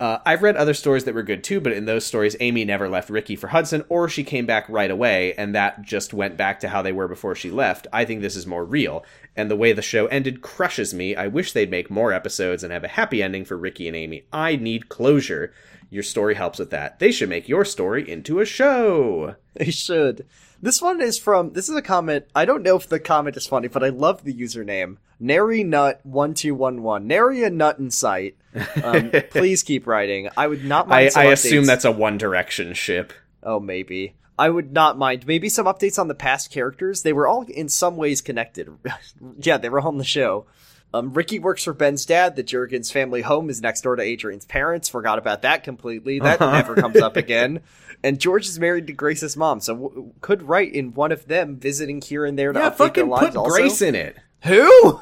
[0.00, 2.88] Uh, I've read other stories that were good too, but in those stories, Amy never
[2.88, 6.60] left Ricky for Hudson, or she came back right away, and that just went back
[6.60, 7.86] to how they were before she left.
[7.92, 9.04] I think this is more real,
[9.36, 11.14] and the way the show ended crushes me.
[11.14, 14.24] I wish they'd make more episodes and have a happy ending for Ricky and Amy.
[14.32, 15.52] I need closure.
[15.90, 16.98] Your story helps with that.
[16.98, 19.36] They should make your story into a show.
[19.54, 20.26] They should.
[20.62, 21.52] This one is from.
[21.52, 22.24] This is a comment.
[22.34, 24.96] I don't know if the comment is funny, but I love the username.
[25.20, 27.06] Nary Nut one two one one.
[27.06, 28.36] Nary a nut in sight.
[28.82, 30.28] Um, please keep writing.
[30.36, 31.12] I would not mind.
[31.14, 33.12] I, I assume that's a One Direction ship.
[33.42, 34.14] Oh, maybe.
[34.38, 35.26] I would not mind.
[35.26, 37.02] Maybe some updates on the past characters.
[37.02, 38.70] They were all in some ways connected.
[39.38, 40.46] yeah, they were on the show.
[40.92, 42.34] Um, Ricky works for Ben's dad.
[42.34, 44.88] The Jurgens family home is next door to Adrian's parents.
[44.88, 46.18] Forgot about that completely.
[46.18, 46.52] That Uh-huh.
[46.56, 47.60] never comes up again.
[48.02, 51.56] And George is married to Grace's mom, so w- could write in one of them
[51.58, 53.26] visiting here and there to Yeah, update their lives.
[53.28, 53.50] put also.
[53.54, 54.16] Grace in it.
[54.44, 55.00] Who?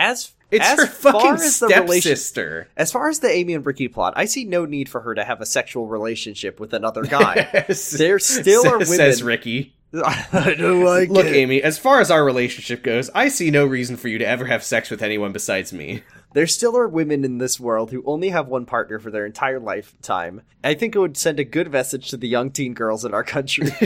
[0.00, 2.68] As It's as her far fucking as the relation- stepsister.
[2.76, 5.22] as far as the Amy and Ricky plot, I see no need for her to
[5.24, 7.66] have a sexual relationship with another guy.
[7.96, 9.74] There still are women- Says Ricky.
[9.94, 11.34] I don't like Look, it.
[11.34, 14.46] Amy, as far as our relationship goes, I see no reason for you to ever
[14.46, 16.02] have sex with anyone besides me.
[16.32, 19.58] There still are women in this world who only have one partner for their entire
[19.58, 20.42] lifetime.
[20.62, 23.24] I think it would send a good message to the young teen girls in our
[23.24, 23.66] country.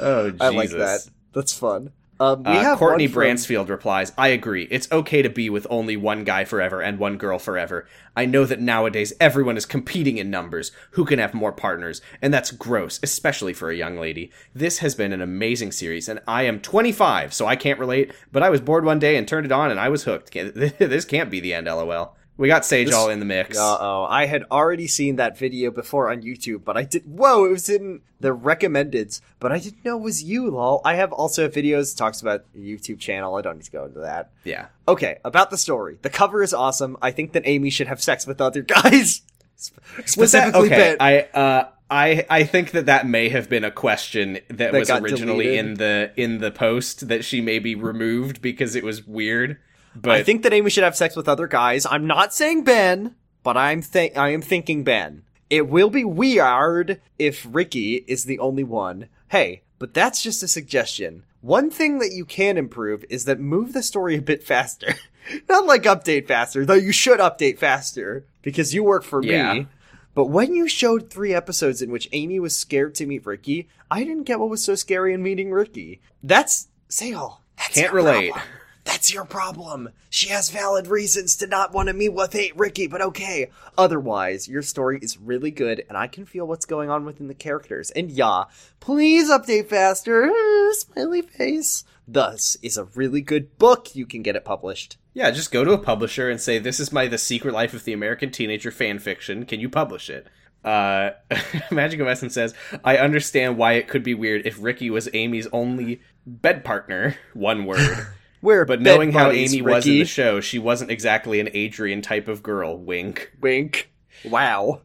[0.00, 0.40] Oh, Jesus.
[0.40, 1.06] I like that.
[1.34, 1.90] That's fun.
[2.20, 4.68] Um, we Uh, have Courtney from- Bransfield replies, I agree.
[4.70, 7.88] It's okay to be with only one guy forever and one girl forever.
[8.16, 10.70] I know that nowadays everyone is competing in numbers.
[10.92, 12.00] Who can have more partners?
[12.22, 14.30] And that's gross, especially for a young lady.
[14.54, 18.44] This has been an amazing series, and I am 25, so I can't relate, but
[18.44, 20.32] I was bored one day and turned it on and I was hooked.
[20.78, 22.16] This can't be the end, lol.
[22.36, 23.56] We got Sage This- all in the mix.
[23.56, 27.04] Uh oh, I had already seen that video before on YouTube, but I did.
[27.04, 30.80] Whoa, it was in the recommendeds, but I didn't know it was you, lol.
[30.84, 33.36] I have also videos talks about a YouTube channel.
[33.36, 34.30] I don't need to go into that.
[34.42, 34.66] yeah.
[34.88, 35.98] Okay, about the story.
[36.02, 36.96] The cover is awesome.
[37.00, 39.22] I think that Amy should have sex with other guys.
[39.54, 39.78] Sp-
[40.16, 40.96] Was that Specifically, okay?
[40.98, 44.90] I uh I I think that that may have been a question that, That was
[44.90, 45.64] originally deleted.
[45.66, 49.58] in the in the post that she maybe removed because it was weird.
[49.94, 51.86] But I think that Amy should have sex with other guys.
[51.86, 55.22] I'm not saying Ben, but I'm th- I am thinking Ben.
[55.50, 59.08] It will be weird if Ricky is the only one.
[59.28, 61.24] Hey, but that's just a suggestion.
[61.42, 64.94] One thing that you can improve is that move the story a bit faster.
[65.48, 69.52] not like update faster, though you should update faster because you work for Yeah.
[69.54, 69.66] me.
[70.14, 74.04] But when you showed three episodes in which Amy was scared to meet Ricky, I
[74.04, 76.00] didn't get what was so scary in meeting Ricky.
[76.22, 77.40] That's Sale.
[77.58, 78.30] That's Can't relate.
[78.32, 78.48] problem.
[78.84, 79.88] That's your problem.
[80.10, 83.50] She has valid reasons to not want to meet with hey, Ricky, but okay.
[83.78, 87.34] Otherwise, your story is really good, and I can feel what's going on within the
[87.34, 87.90] characters.
[87.90, 88.44] And yeah,
[88.80, 90.30] please update faster.
[90.72, 91.84] Smiley face.
[92.06, 93.94] Thus is a really good book.
[93.96, 94.98] You can get it published.
[95.14, 97.84] yeah, just go to a publisher and say this is my The Secret Life of
[97.84, 99.46] the American Teenager fan fiction.
[99.46, 100.26] Can you publish it?
[100.62, 101.10] Uh,
[101.70, 105.46] Magic of Essence says, I understand why it could be weird if Ricky was Amy's
[105.52, 108.06] only bed partner, one word.
[108.44, 112.02] We're But knowing how buddies, Amy was in the show, she wasn't exactly an Adrian
[112.02, 112.76] type of girl.
[112.78, 113.32] Wink.
[113.40, 113.90] Wink.
[114.24, 114.82] Wow.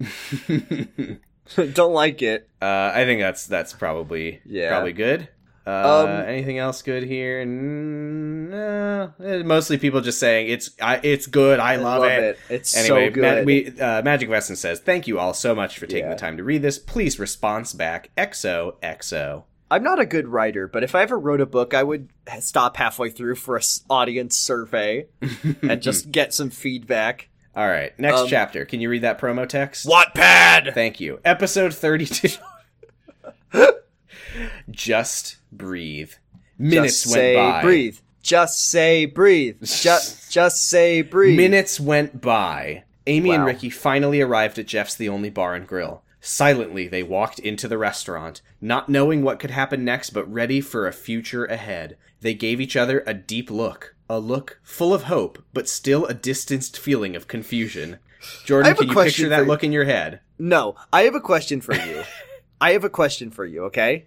[1.74, 2.48] Don't like it.
[2.60, 4.70] Uh, I think that's that's probably Yeah.
[4.70, 5.28] probably good.
[5.66, 7.44] Uh, Um, anything else good here?
[7.44, 11.60] No, Eh, mostly people just saying it's I, it's good.
[11.60, 12.38] I, love, it.
[12.48, 13.46] It's Anyway, so Ma- good.
[13.46, 16.14] we uh, Magic of Essence says thank you all so much for taking Yeah.
[16.14, 16.78] the time to read this.
[16.78, 19.44] Please response back XO XO.
[19.72, 22.76] I'm not a good writer, but if I ever wrote a book, I would stop
[22.76, 25.06] halfway through for a audience survey
[25.62, 27.28] and just get some feedback.
[27.56, 27.98] all right.
[27.98, 28.64] Next Um, chapter.
[28.64, 29.86] Can you read that promo text?
[29.86, 30.74] Wattpad.
[30.74, 31.20] Thank you.
[31.24, 32.36] Episode 32.
[34.70, 36.12] Just breathe.
[36.58, 37.62] Minutes just went say by.
[37.62, 37.98] breathe.
[38.22, 39.56] Just say breathe.
[39.62, 41.36] Just just say breathe.
[41.36, 42.84] Minutes went by.
[43.06, 46.02] Amy and Ricky finally arrived at Jeff's The Only Bar and Grill.
[46.24, 50.86] Silently, they walked into the restaurant, not knowing what could happen next, but ready for
[50.86, 51.96] a future ahead.
[52.20, 53.96] They gave each other a deep look.
[54.08, 57.98] A look full of hope, but still a distanced feeling of confusion.
[58.44, 60.20] Jordan, can you picture that for- look in your head?
[60.38, 62.04] No, I have a question for you.
[62.60, 64.06] I have a question for you, okay?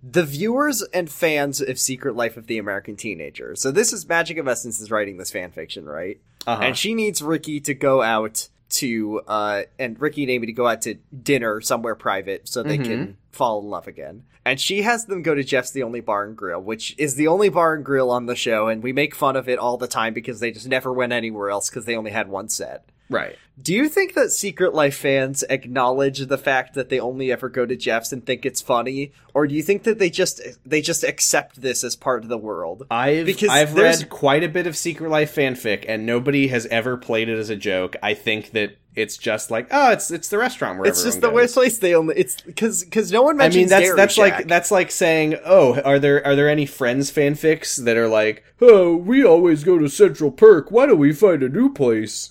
[0.00, 3.56] The viewers and fans of Secret Life of the American Teenager.
[3.56, 6.20] So this is Magic of Essence is writing this fan fiction, right?
[6.46, 6.62] Uh-huh.
[6.62, 10.66] And she needs Ricky to go out to uh and Ricky and Amy to go
[10.66, 14.24] out to dinner somewhere private so they can fall in love again.
[14.44, 17.28] And she has them go to Jeff's the only bar and grill, which is the
[17.28, 19.86] only bar and grill on the show, and we make fun of it all the
[19.86, 22.88] time because they just never went anywhere else because they only had one set.
[23.10, 23.36] right.
[23.60, 27.66] Do you think that Secret Life fans acknowledge the fact that they only ever go
[27.66, 31.02] to Jeff's and think it's funny, or do you think that they just they just
[31.02, 32.86] accept this as part of the world?
[32.90, 36.66] I've Because I've there's- read quite a bit of Secret Life fanfic, and nobody has
[36.66, 37.96] ever played it as a joke.
[38.02, 41.30] I think that it's just like, oh, it's it's the restaurant where It's just the
[41.30, 43.60] worst place they only it's because because no one I mentions.
[43.62, 44.32] mean, that's Dairy that's Shack.
[44.38, 48.44] like that's like saying, oh, are there are there any Friends fanfics that are like,
[48.60, 50.70] oh, we always go to Central Perk.
[50.70, 52.30] Why don't we find a new place?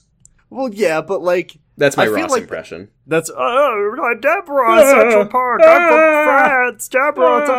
[0.50, 2.90] Well, yeah, but like That's my I Ross like- impression.
[3.06, 5.62] that's oh Deborah Central Park.
[5.66, 6.88] I'm from France.
[6.88, 7.54] Deborah, it's a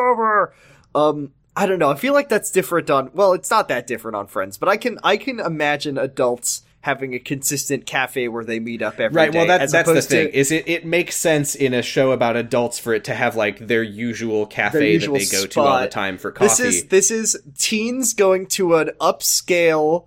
[0.00, 0.50] crossover.
[0.94, 1.32] Um.
[1.56, 1.88] I don't know.
[1.88, 3.10] I feel like that's different on.
[3.14, 7.14] Well, it's not that different on Friends, but I can I can imagine adults having
[7.14, 9.26] a consistent cafe where they meet up every day.
[9.26, 9.32] Right.
[9.34, 10.28] Well, that, that's the opposed to- thing.
[10.34, 13.68] Is it it makes sense in a show about adults for it to have like
[13.68, 16.48] their usual cafe Their usual that they go to all the time for coffee.
[16.48, 20.06] This is this is teens going to an upscale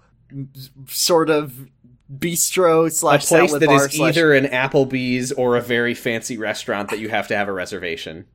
[0.87, 1.69] sort of
[2.13, 6.89] bistro slash a place that is slash- either an Applebee's or a very fancy restaurant
[6.89, 8.25] that you have to have a reservation.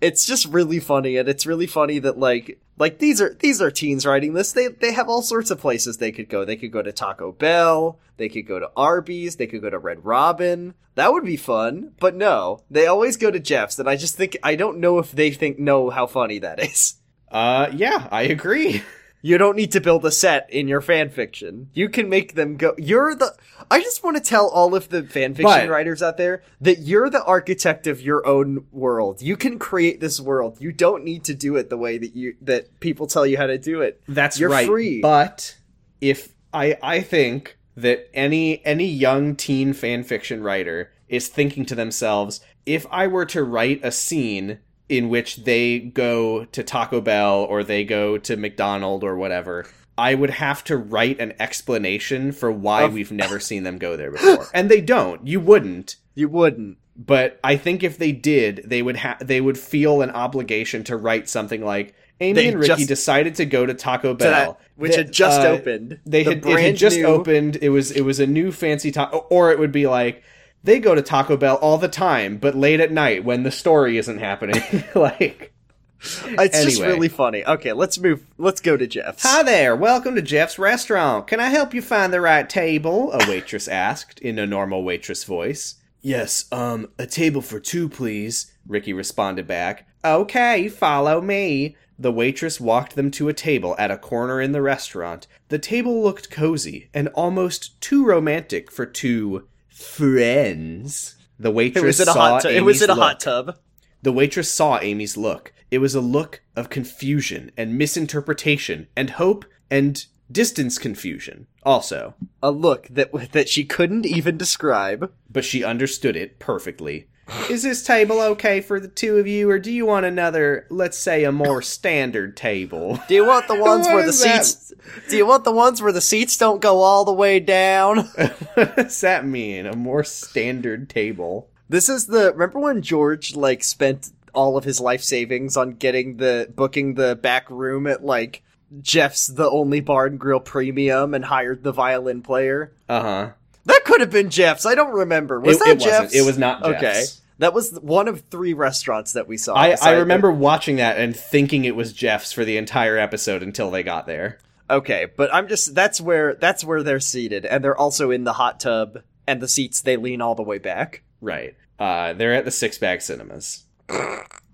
[0.00, 3.70] It's just really funny, and it's really funny that like like these are these are
[3.70, 4.52] teens writing this.
[4.52, 6.44] They they have all sorts of places they could go.
[6.44, 7.98] They could go to Taco Bell.
[8.16, 9.36] They could go to Arby's.
[9.36, 10.74] They could go to Red Robin.
[10.96, 11.92] That would be fun.
[12.00, 15.12] But no, they always go to Jeff's, and I just think I don't know if
[15.12, 16.96] they think know how funny that is.
[17.30, 18.82] Uh, yeah, I agree.
[19.26, 21.70] You don't need to build a set in your fan fiction.
[21.72, 22.74] You can make them go.
[22.76, 23.34] You're the.
[23.70, 26.80] I just want to tell all of the fan fiction But- writers out there that
[26.80, 29.22] you're the architect of your own world.
[29.22, 30.58] You can create this world.
[30.60, 33.46] You don't need to do it the way that you that people tell you how
[33.46, 33.98] to do it.
[34.06, 34.66] That's You're right.
[34.66, 35.00] free.
[35.00, 35.56] But
[36.02, 41.74] if I I think that any any young teen fan fiction writer is thinking to
[41.74, 44.58] themselves, if I were to write a scene
[44.88, 49.66] in which they go to Taco Bell or they go to McDonald or whatever,
[49.96, 54.10] I would have to write an explanation for why we've never seen them go there
[54.10, 54.46] before.
[54.52, 55.26] and they don't.
[55.26, 55.96] You wouldn't.
[56.14, 56.78] You wouldn't.
[56.96, 60.96] But I think if they did, they would ha- they would feel an obligation to
[60.96, 64.44] write something like Amy They and Ricky just- decided to go to Taco To that-
[64.44, 65.98] Bell, which They- had just uh, opened.
[66.06, 67.56] They The had it had just new- opened.
[67.60, 70.22] It was it was a new fancy taco, or it would be like
[70.64, 73.98] they go to Taco Bell all the time, but late at night when the story
[73.98, 74.62] isn't happening.
[74.94, 75.52] like,
[76.00, 77.44] It's just really funny.
[77.44, 78.26] Okay, let's move.
[78.38, 79.22] Let's go to Jeff's.
[79.22, 81.26] hi there, welcome to Jeff's restaurant.
[81.26, 83.12] Can I help you find the right table?
[83.12, 85.76] A waitress asked in a normal waitress voice.
[86.00, 88.52] Yes, um, a table for two, please.
[88.66, 89.86] Ricky responded back.
[90.04, 91.76] Okay, follow me.
[91.98, 95.26] The waitress walked them to a table at a corner in the restaurant.
[95.48, 101.16] The table looked cozy and almost too romantic for two friends.
[101.38, 102.42] The It waitress a saw hot.
[102.42, 103.02] Tu- it was Amy's in a look.
[103.02, 103.58] hot tub.
[104.02, 105.52] The waitress saw Amy's look.
[105.70, 112.14] It was a look of confusion and misinterpretation and hope and distance confusion also.
[112.42, 115.12] A look that that she couldn't even describe.
[115.28, 117.08] But she understood it perfectly.
[117.48, 120.98] Is this table okay for the two of you, or do you want another, let's
[120.98, 122.98] say, a more standard table?
[123.08, 124.44] Do you want the ones where the is that?
[124.44, 124.72] seats?
[125.08, 127.98] Do you want the ones where the seats don't go all the way down?
[128.54, 129.66] what does that mean?
[129.66, 131.48] A more standard table?
[131.68, 136.18] This is the remember when George like spent all of his life savings on getting
[136.18, 138.42] the booking the back room at like
[138.82, 142.72] Jeff's the only bar and grill premium and hired the violin player.
[142.88, 143.30] Uh huh.
[143.66, 144.66] That could have been Jeff's.
[144.66, 145.40] I don't remember.
[145.40, 145.92] Was It- that it wasn't.
[146.02, 146.14] Jeff's?
[146.14, 147.04] It was not Okay.
[147.38, 149.54] That was one of three restaurants that we saw.
[149.54, 153.70] I, I remember watching that and thinking it was Jeff's for the entire episode until
[153.72, 154.38] they got there.
[154.70, 158.34] Okay, but I'm just that's where that's where they're seated, and they're also in the
[158.34, 161.02] hot tub, and the seats they lean all the way back.
[161.20, 161.56] Right.
[161.78, 163.64] Uh, they're at the Six Bag Cinemas.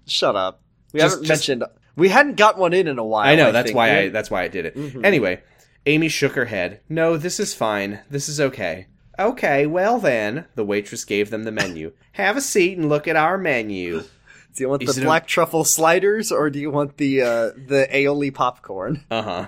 [0.07, 0.63] Shut up.
[0.93, 1.65] We Just- haven't just- mentioned.
[1.97, 3.29] We hadn't got one in in a while.
[3.29, 3.77] I know that's think.
[3.77, 4.77] why I that's why I did it.
[4.77, 5.05] Mhm.
[5.05, 5.43] Anyway,
[5.87, 6.81] Amy shook her head.
[6.89, 8.01] No, this is fine.
[8.11, 8.87] This is okay.
[9.21, 11.93] Okay, well then, the waitress gave them the menu.
[12.13, 14.01] Have a seat and look at our menu.
[14.57, 17.23] Do you want Is the it a- black truffle sliders, or do you want the
[17.23, 17.27] uh,
[17.69, 19.05] the aioli popcorn?
[19.11, 19.47] Uh huh.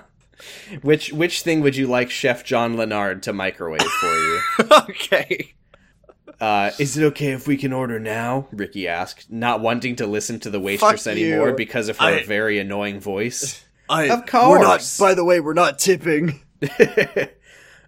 [0.81, 4.39] Which which thing would you like Chef John Lennard to microwave for you?
[4.89, 5.53] okay.
[6.39, 8.47] Uh, is it okay if we can order now?
[8.51, 11.55] Ricky asked, not wanting to listen to the waitress Fuck anymore you.
[11.55, 13.63] because of her I- very annoying voice.
[13.89, 14.65] I, Of We're not.
[14.79, 14.97] course.
[14.99, 16.41] By the way, we're not tipping.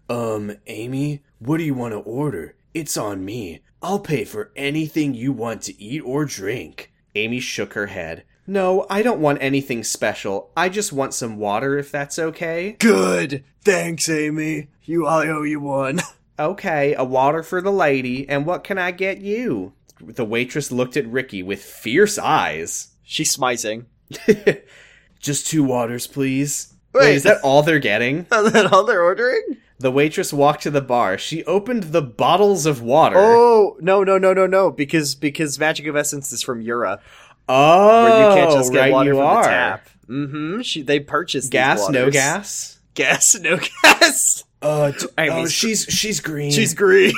[0.10, 2.56] um, Amy, what do you want to order?
[2.74, 3.62] It's on me.
[3.82, 6.92] I'll pay for anything you want to eat or drink.
[7.14, 8.24] Amy shook her head.
[8.48, 10.52] No, I don't want anything special.
[10.56, 12.74] I just want some water if that's okay.
[12.80, 13.44] Good.
[13.62, 14.68] Thanks, Amy.
[14.84, 16.02] You, I owe you one.
[16.38, 19.72] Okay, a water for the lady, and what can I get you?
[20.02, 22.90] The waitress looked at Ricky with fierce eyes.
[23.04, 23.86] She's smizing.
[25.20, 26.74] Just two waters, please.
[26.94, 27.02] Wait.
[27.02, 28.28] Wait, is that all they're getting?
[28.32, 29.44] And then all they're ordering?
[29.78, 31.18] The waitress walked to the bar.
[31.18, 33.18] She opened the bottles of water.
[33.18, 34.72] Oh no no no no no!
[34.72, 37.02] Because because Magic of Essence is from Yura,
[37.48, 39.44] Oh, where you can't just get right water you from are.
[39.44, 39.90] the tap.
[40.08, 40.62] Mm-hmm.
[40.62, 42.80] She they purchased these Gas, no gas.
[42.94, 44.44] gas, no gas.
[44.62, 46.52] Uh, t- I oh, mean, she's she's green.
[46.52, 47.14] She's green.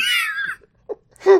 [1.25, 1.39] uh,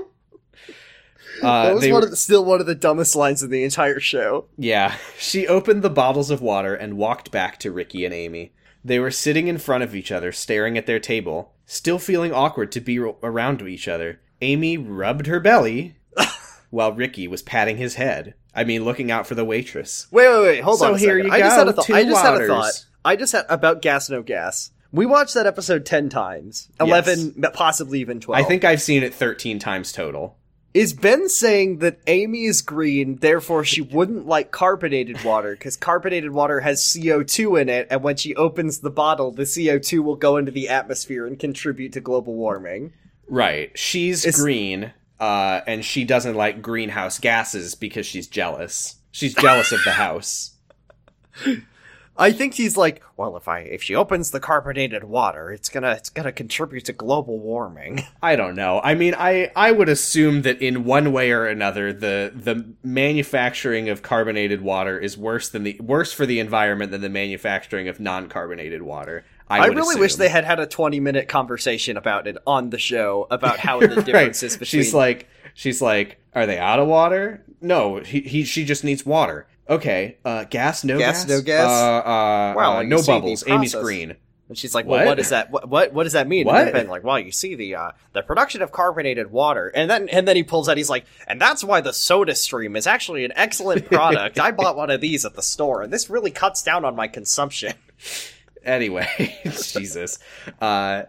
[1.42, 4.46] that was one the, still one of the dumbest lines in the entire show.
[4.58, 8.54] Yeah, she opened the bottles of water and walked back to Ricky and Amy.
[8.88, 12.72] They were sitting in front of each other, staring at their table, still feeling awkward
[12.72, 14.22] to be ro- around each other.
[14.40, 15.98] Amy rubbed her belly
[16.70, 18.34] while Ricky was patting his head.
[18.56, 20.08] I mean, looking out for the waitress.
[20.10, 20.96] Wait wait wait, hold So on.
[20.96, 21.86] A here you I just go, had a thought.
[21.86, 22.86] two I just had a thought.
[23.04, 24.72] I just had about gas no gas.
[24.94, 28.42] We watched that episode ten times, eleven, possibly even twelve.
[28.42, 30.38] I think I've seen it 13 times total.
[30.78, 36.32] Is Ben saying that Amy is green, therefore she wouldn't like carbonated water because carbonated
[36.32, 40.38] water has CO2 in it, and when she opens the bottle, the CO2 will go
[40.38, 42.94] into the atmosphere and contribute to global warming?
[43.28, 43.72] Right.
[43.74, 48.98] She's It's- green, uh, and she doesn't like greenhouse gases because she's jealous.
[49.12, 50.52] She's jealous of the house.
[52.20, 55.92] I think he's like, well, if I if she opens the carbonated water, it's gonna
[55.92, 58.04] it's gonna contribute to global warming.
[58.22, 58.82] I don't know.
[58.84, 63.90] I mean, I I would assume that in one way or another, the the manufacturing
[63.90, 68.00] of carbonated water is worse than the worse for the environment than the manufacturing of
[68.00, 69.26] non-carbonated water.
[69.50, 72.78] I, I, really wish they had had a twenty minute conversation about it on the
[72.80, 74.06] show about how the Right.
[74.06, 74.84] differences between.
[74.84, 77.44] She's like, she's like, are they out of water?
[77.62, 79.48] No, he, he she just needs water.
[79.70, 81.70] Okay, uh, gas, no Gas, gas, no gas?
[81.70, 83.44] Uh, uh, Well, uh, no bubbles.
[83.48, 84.16] Amy's green.
[84.50, 85.08] And she's like, "Well, What?
[85.08, 85.52] what is that?
[85.52, 86.64] What what, what does that mean?" What?
[86.64, 90.08] And Ben like, "Well, you see the uh, the production of carbonated water," and then
[90.08, 90.78] and then he pulls out.
[90.78, 94.40] He's like, "And that's why the Soda Stream is actually an excellent product.
[94.40, 97.10] I bought one of these at the store, and this really cuts down on my
[97.10, 97.74] consumption."
[98.64, 100.18] Anyway, Jesus.
[100.62, 101.04] Uh,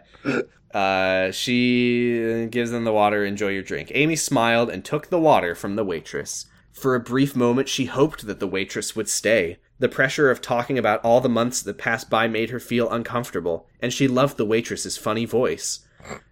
[0.73, 3.23] uh, she gives them the water.
[3.23, 3.89] Enjoy your drink.
[3.95, 6.45] Amy smiled and took the water from the waitress.
[6.71, 9.57] For a brief moment, she hoped that the waitress would stay.
[9.79, 13.67] The pressure of talking about all the months that passed by made her feel uncomfortable,
[13.81, 15.85] and she loved the waitress's funny voice.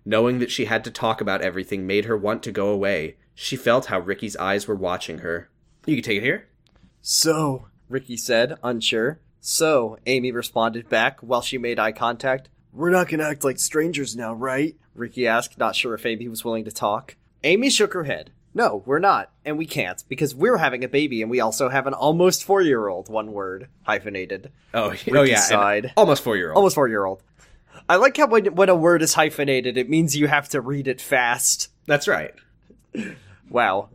[0.06, 3.18] Knowing that she had to talk about everything made her want to go away.
[3.36, 5.50] She felt how Ricky's eyes were watching her.
[5.86, 6.48] You can take it here.
[7.02, 9.20] So, Ricky said, unsure.
[9.40, 12.50] So, Amy responded back while she made eye contact.
[12.74, 14.76] We're not gonna act like strangers now, right?
[14.94, 17.16] Ricky asked, not sure if Amy was willing to talk.
[17.44, 18.32] Amy shook her head.
[18.58, 21.86] No, we're not, and we can't, because we're having a baby and we also have
[21.86, 24.52] an almost four year old, one word, hyphenated.
[24.74, 25.42] Oh, oh yeah.
[25.42, 25.94] sighed.
[25.96, 26.58] Almost four year old.
[26.58, 27.22] Almost four year old.
[27.88, 30.88] I like how when, when a word is hyphenated, it means you have to read
[30.88, 31.70] it fast.
[31.86, 32.34] That's right.
[33.48, 33.90] Wow.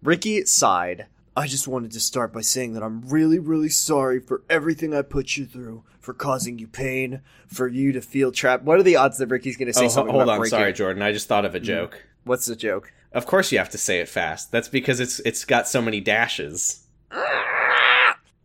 [0.00, 1.06] Ricky sighed.
[1.36, 5.02] I just wanted to start by saying that I'm really, really sorry for everything I
[5.02, 8.62] put you through, for causing you pain, for you to feel trapped.
[8.62, 10.38] What are the odds that Ricky's going to say Oh, something hold about on.
[10.38, 10.56] breaking?
[10.56, 11.02] Sorry, Jordan.
[11.02, 11.66] I just thought of a mm-hmm.
[11.66, 12.04] joke.
[12.22, 12.92] What's the joke?
[13.12, 14.52] Of course you have to say it fast.
[14.52, 16.86] That's because it's it's got so many dashes.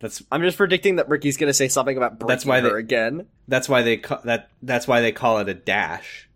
[0.00, 2.72] That's I'm just predicting that Ricky's going to say something about breaking That's why her
[2.72, 3.26] they- again.
[3.48, 6.28] that's why they ca- that that's why they call it a dash.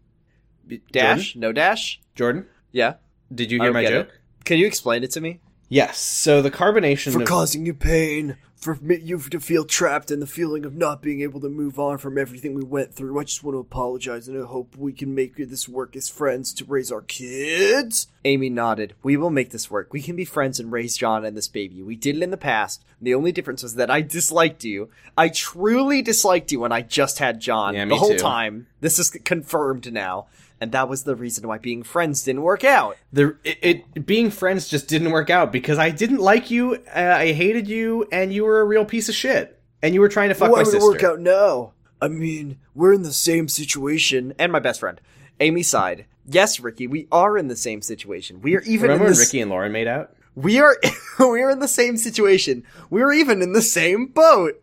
[0.92, 1.34] Dash?
[1.36, 2.00] No dash?
[2.14, 2.94] Jordan, Yeah.
[3.34, 4.08] did you hear my joke?
[4.08, 4.14] it.
[4.44, 5.40] Can you explain it to me?
[5.68, 5.98] Yes.
[5.98, 10.20] So the carbonation For of causing you pain, for me, you to feel trapped and
[10.20, 13.18] the feeling of not being able to move on from everything we went through.
[13.20, 16.52] I just want to apologize and I hope we can make this work as friends
[16.54, 18.08] to raise our kids.
[18.24, 18.94] Amy nodded.
[19.02, 19.92] We will make this work.
[19.92, 21.82] We can be friends and raise John and this baby.
[21.82, 22.82] We did it in the past.
[23.00, 24.90] The only difference was that I disliked you.
[25.16, 28.18] I truly disliked you when I just had John Yeah, the me whole too.
[28.18, 28.66] time.
[28.80, 30.26] This is confirmed now.
[30.60, 32.96] And that was the reason why being friends didn't work out.
[33.12, 37.14] The it, it being friends just didn't work out because I didn't like you, uh,
[37.16, 40.30] I hated you, and you were a real piece of shit, and you were trying
[40.30, 40.78] to fuck Why my would sister.
[40.78, 41.72] it work out now?
[42.02, 44.32] I mean, we're in the same situation.
[44.38, 45.00] And my best friend,
[45.40, 46.06] Amy sighed.
[46.30, 48.42] Yes, Ricky, we are in the same situation.
[48.42, 50.12] We are even Remember in when the Ricky and Lauren made out?
[50.34, 50.76] we are
[51.20, 52.64] we are in the same situation.
[52.90, 54.60] We're even in the same boat.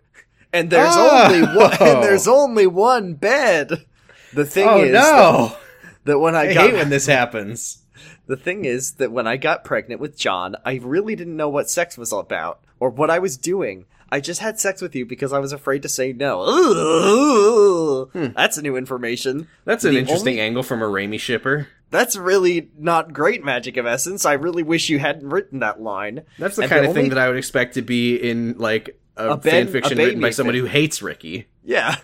[0.53, 1.25] And there's Oh.
[1.25, 3.85] only one and there's only one bed.
[4.33, 5.57] The thing oh is no!
[6.05, 7.83] That, when I, I got hate when this happens.
[8.27, 11.69] the thing is that when I got pregnant with John, I really didn't know what
[11.69, 13.85] sex was all about or what I was doing.
[14.11, 16.41] I just had sex with you because I was afraid to say no.
[16.47, 19.47] Ooh, That's new information.
[19.65, 21.67] That's an The interesting only- angle from a Raimi shipper.
[21.91, 24.25] That's really not great magic of essence.
[24.25, 26.23] I really wish you hadn't written that line.
[26.39, 28.57] That's the And kind the of thing only- that I would expect to be in
[28.57, 30.59] like a, A ben- fan a fiction baby written by someone fic.
[30.61, 31.47] who hates Ricky.
[31.63, 31.95] Yeah.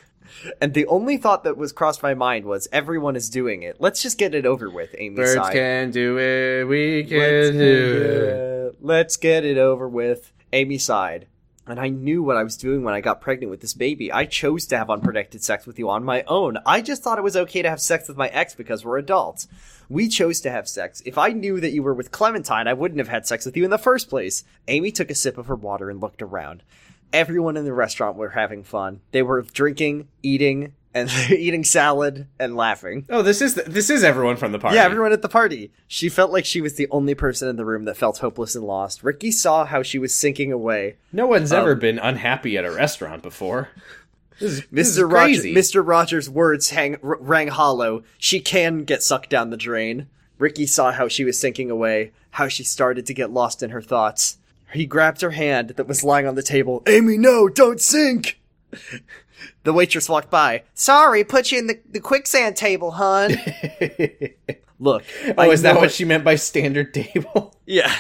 [0.61, 3.77] And the only thought that was crossed my mind was everyone is doing it.
[3.79, 5.53] Let's just get it over with, Amy Birds sighed.
[5.53, 8.73] can do it, we can Let's do it.
[8.73, 10.31] it- Let's get it over with.
[10.53, 11.27] Amy sighed.
[11.67, 14.11] And I knew what I was doing when I got pregnant with this baby.
[14.11, 16.57] I chose to have unprotected sex with you on my own.
[16.65, 19.47] I just thought it was okay to have sex with my ex because we're adults.
[19.87, 21.03] We chose to have sex.
[21.05, 23.63] If I knew that you were with Clementine, I wouldn't have had sex with you
[23.63, 24.43] in the first place.
[24.67, 26.63] Amy took a sip of her water and looked around.
[27.13, 29.01] Everyone in the restaurant were having fun.
[29.11, 33.05] They were drinking, eating, and eating salad and laughing.
[33.09, 34.75] Oh, this is this is everyone from the party.
[34.77, 35.71] Yeah, everyone at the party.
[35.87, 38.65] She felt like she was the only person in the room that felt hopeless and
[38.65, 39.03] lost.
[39.03, 40.97] Ricky saw how she was sinking away.
[41.11, 43.69] No one's ever Um, been unhappy at a restaurant before.
[44.39, 44.61] This is,
[44.97, 45.03] Mr.
[45.03, 45.53] Roger, crazy.
[45.53, 45.85] Mr.
[45.85, 48.03] Rogers' words hang, r- rang hollow.
[48.17, 50.07] She can get sucked down the drain.
[50.39, 53.81] Ricky saw how she was sinking away, how she started to get lost in her
[53.83, 54.37] thoughts.
[54.73, 56.83] He grabbed her hand that was lying on the table.
[56.87, 58.39] Amy, no, don't sink!
[59.63, 60.63] The waitress walked by.
[60.73, 63.31] Sorry, put you in the, the quicksand table, hun.
[64.79, 65.03] Look.
[65.25, 67.55] oh, I is that what she meant by standard table?
[67.65, 67.95] Yeah.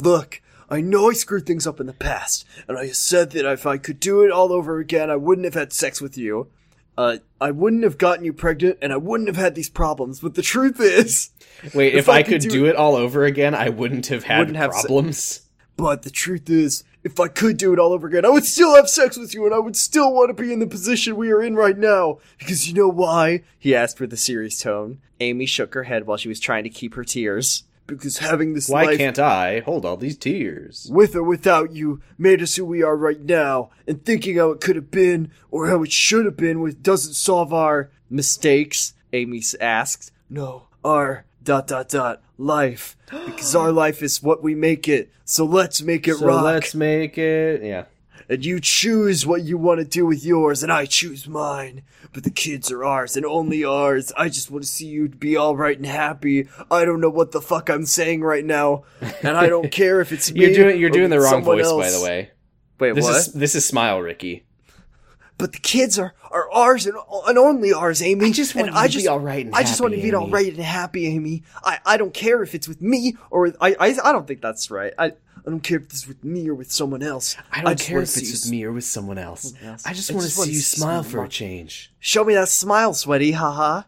[0.00, 3.66] Look, I know I screwed things up in the past, and I said that if
[3.66, 6.48] I could do it all over again, I wouldn't have had sex with you.
[6.96, 10.20] Uh, I wouldn't have gotten you pregnant, and I wouldn't have had these problems.
[10.20, 11.30] But the truth is,
[11.74, 14.24] Wait, if, If I I could do do it all over again, I wouldn't have
[14.24, 15.42] had Wouldn't have se- problems.
[15.76, 18.76] but the truth is, if I could do it all over again, I would still
[18.76, 21.30] have sex with you, and I would still want to be in the position we
[21.32, 22.18] are in right now.
[22.38, 23.42] Because you know why?
[23.58, 24.98] He asked with a serious tone.
[25.18, 27.64] Amy shook her head while she was trying to keep her tears.
[27.86, 30.88] Because having this Why life can't I hold all these tears?
[30.90, 33.70] with or without you, made us who we are right now.
[33.86, 37.14] And thinking how it could have been, or how it should have been, with doesn't
[37.14, 38.94] solve our mistakes.
[39.12, 40.10] Amy asks.
[40.30, 45.10] No, our dot dot dot life, because our life is what we make it.
[45.24, 46.44] So let's make it So rock.
[46.44, 47.62] let's make it.
[47.62, 47.84] Yeah.
[48.32, 51.82] And you choose what you want to do with yours, and I choose mine.
[52.14, 54.10] But the kids are ours, and only ours.
[54.16, 56.48] I just want to see you be all right and happy.
[56.70, 58.84] I don't know what the fuck I'm saying right now,
[59.22, 60.30] and I don't care if it's.
[60.32, 62.30] You're doing you're doing the wrong voice, by the way.
[62.80, 63.16] Wait, This what?
[63.16, 64.44] is this is Smile Ricky.
[65.38, 68.26] But the kids are, are ours and, and only ours, Amy.
[68.26, 69.98] I just want and you I to be all right and I just want to
[69.98, 70.32] happy, be all Amy.
[70.32, 71.42] right and happy, Amy.
[71.64, 74.40] I, I don't care if it's with me or with, I, I I don't think
[74.40, 74.92] that's right.
[74.98, 75.12] I
[75.46, 77.36] I don't care if it's with me or with someone else.
[77.50, 79.52] I don't just care if it's with me or with someone else.
[79.52, 79.86] Someone else.
[79.86, 81.92] I just I want to see you see smile for a change.
[81.98, 83.32] Show me that smile, sweaty.
[83.32, 83.82] Haha.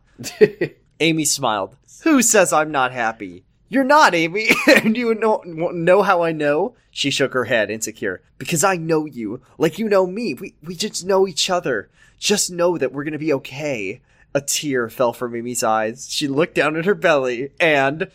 [1.01, 1.77] Amy smiled.
[2.03, 3.45] Who says I'm not happy?
[3.69, 4.51] You're not, Amy.
[4.67, 6.75] and you know, know how I know?
[6.91, 8.23] She shook her head, insecure.
[8.39, 9.41] Because I know you.
[9.57, 10.35] Like you know me.
[10.35, 11.89] We, we just know each other.
[12.19, 14.01] Just know that we're gonna be okay.
[14.35, 16.09] A tear fell from Amy's eyes.
[16.11, 18.11] She looked down at her belly and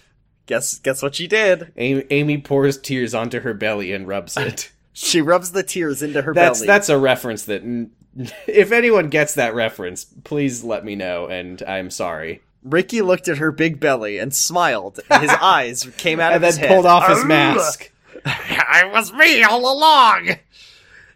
[0.49, 1.71] guess guess what she did?
[1.77, 4.71] Amy, Amy pours tears onto her belly and rubs it.
[4.91, 6.67] She rubs the tears into her that's belly.
[6.67, 7.91] that's a reference that n-
[8.47, 12.41] if anyone gets that reference, please let me know and I'm sorry.
[12.63, 14.99] Ricky looked at her big belly and smiled.
[15.21, 16.65] His eyes came out And of his head.
[16.65, 17.91] And then pulled off his mask.
[18.25, 20.31] it was me all along.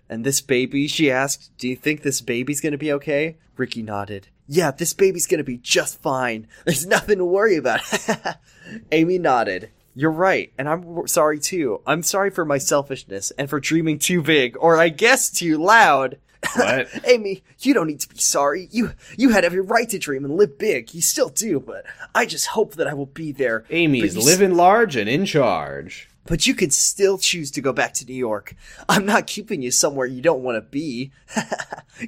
[0.08, 3.36] And this baby, she asked, do you think this baby's gonna be okay?
[3.58, 4.30] Ricky nodded.
[4.48, 6.48] Yeah, this baby's gonna be just fine.
[6.66, 7.82] There's nothing to worry about.
[8.92, 9.70] Amy nodded.
[9.96, 11.82] You're right, and I'm sorry too.
[11.86, 16.18] I'm sorry for my selfishness and for dreaming too big, or I guess too loud.
[16.56, 16.88] What?
[17.08, 18.68] Amy, you don't need to be sorry.
[18.72, 20.94] You you had every right to dream and live big.
[20.96, 21.86] You still do, but
[22.16, 23.66] I just hope that I will be there.
[23.70, 26.10] Amy's But you s- living large and in charge.
[26.26, 28.56] But you could still choose to go back to New York.
[28.90, 31.12] I'm not keeping you somewhere you don't want to be.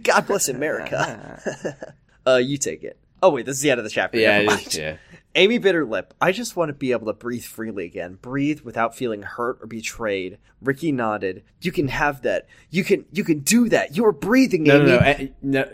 [0.04, 1.94] God bless America.
[2.28, 2.98] Uh, you take it.
[3.24, 4.18] Oh wait, this is the end of the chapter.
[4.20, 4.68] Yeah, Never mind.
[4.68, 4.98] is, yeah.
[5.38, 6.14] Amy bit her lip.
[6.22, 8.18] I just want to be able to breathe freely again.
[8.22, 10.38] Breathe without feeling hurt or betrayed.
[10.62, 11.44] Ricky nodded.
[11.62, 12.48] You can have that.
[12.70, 13.96] You can you can do that.
[13.98, 14.86] You're breathing, No, Amy.
[14.86, 15.72] no, no, eh, no.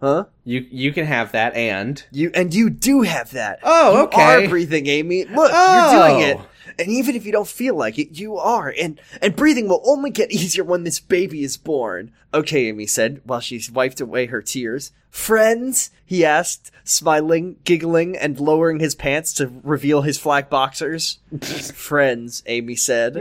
[0.00, 0.24] Huh?
[0.44, 3.60] You you can have that, and You and you do have that.
[3.62, 4.40] Oh, okay.
[4.40, 5.24] you are breathing, Amy.
[5.24, 5.90] Look, Oh.
[5.92, 6.38] you're doing it.
[6.78, 8.74] And even if you don't feel like it, you are.
[8.78, 12.12] And and breathing will only get easier when this baby is born.
[12.34, 14.92] Okay, Amy said while she wiped away her tears.
[15.10, 15.90] Friends?
[16.04, 21.18] he asked, smiling, giggling, and lowering his pants to reveal his flag boxers.
[21.74, 23.16] Friends, Amy said.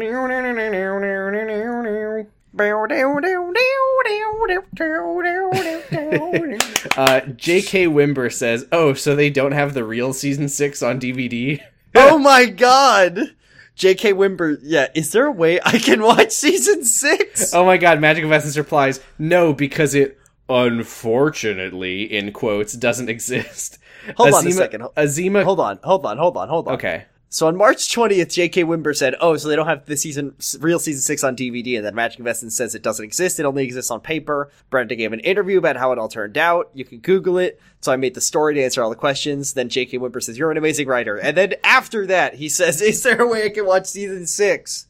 [6.98, 7.88] uh, J.K.
[7.88, 11.62] Wimber says, "Oh, so they don't have the real season six on DVD."
[11.96, 13.20] oh my god!
[13.76, 14.14] J.K.
[14.14, 17.54] Wimber, yeah, is there a way I can watch season six?
[17.54, 20.18] Oh my god, Magic of Essence replies, no, because it
[20.50, 23.78] unfortunately, in quotes, doesn't exist.
[24.18, 24.82] Hold on a second.
[24.96, 25.44] Azima.
[25.44, 26.76] Hold on, hold on, hold on, hold on.
[26.76, 27.06] Okay.
[27.30, 28.64] So on March 20th, J.K.
[28.64, 31.86] Wimber said, "Oh, so they don't have the season real season 6 on DVD and
[31.86, 33.40] then Magic Essence says it doesn't exist.
[33.40, 36.70] It only exists on paper." Brenda gave an interview about how it all turned out.
[36.74, 37.60] You can google it.
[37.82, 39.54] So I made the story to answer all the questions.
[39.54, 39.98] Then J.K.
[39.98, 43.28] Wimber says, "You're an amazing writer." And then after that, he says, "Is there a
[43.28, 44.88] way I can watch season 6?"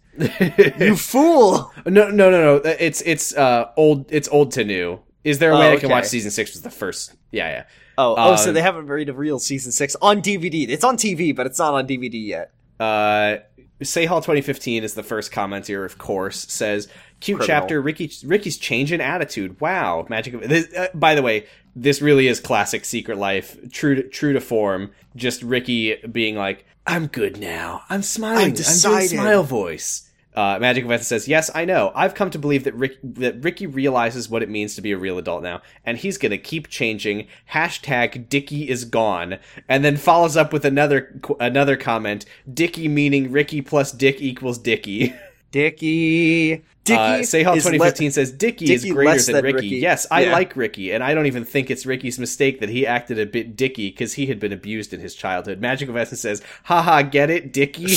[0.79, 1.73] you fool.
[1.85, 2.55] No, no, no, no.
[2.79, 4.05] It's it's uh old.
[4.11, 4.99] It's old to new.
[5.23, 5.93] Is there a way Oh, I can okay.
[5.93, 6.53] watch season six?
[6.53, 7.15] Was the first?
[7.31, 7.63] Yeah, yeah.
[7.97, 10.67] Oh, oh, so Um, they haven't made a real season 6 on DVD.
[10.69, 12.51] It's on TV, but it's not on DVD yet.
[12.79, 13.37] Uh,
[13.83, 16.45] Say Hall 2015 is the first commenter, of course.
[16.49, 16.87] Says
[17.19, 17.47] cute Criminal.
[17.47, 17.81] chapter.
[17.81, 19.59] Ricky Ricky's change in attitude.
[19.59, 20.33] Wow, magic.
[20.33, 23.57] Of, this, uh, by the way, this really is classic Secret Life.
[23.71, 24.91] True to, true to form.
[25.17, 27.83] Just Ricky being like, "I'm good now.
[27.89, 28.45] I'm smiling.
[28.45, 31.91] I'm, doing smile voice." Uh, Magic of Essence says, "Yes, I know.
[31.95, 34.97] I've come to believe that Rick, that Ricky realizes what it means to be a
[34.97, 40.35] real adult now, and he's gonna keep changing." Hashtag Dicky is gone, and then follows
[40.35, 42.25] up with another qu- another comment.
[42.51, 45.13] Dicky meaning Ricky plus Dick equals Dicky.
[45.51, 46.63] Dicky.
[46.83, 46.99] Dicky.
[46.99, 49.55] Uh, is 2015 says Dicky, is greater than, than Ricky.
[49.55, 49.67] Ricky.
[49.77, 50.33] Yes, I Yeah.
[50.33, 53.55] like Ricky, and I don't even think it's Ricky's mistake that he acted a bit
[53.55, 55.59] Dicky because he had been abused in his childhood.
[55.61, 57.87] Magic of Essence says, haha, get it, Dicky?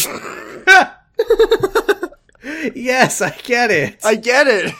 [2.77, 3.99] yes, I get it.
[4.05, 4.73] I get it.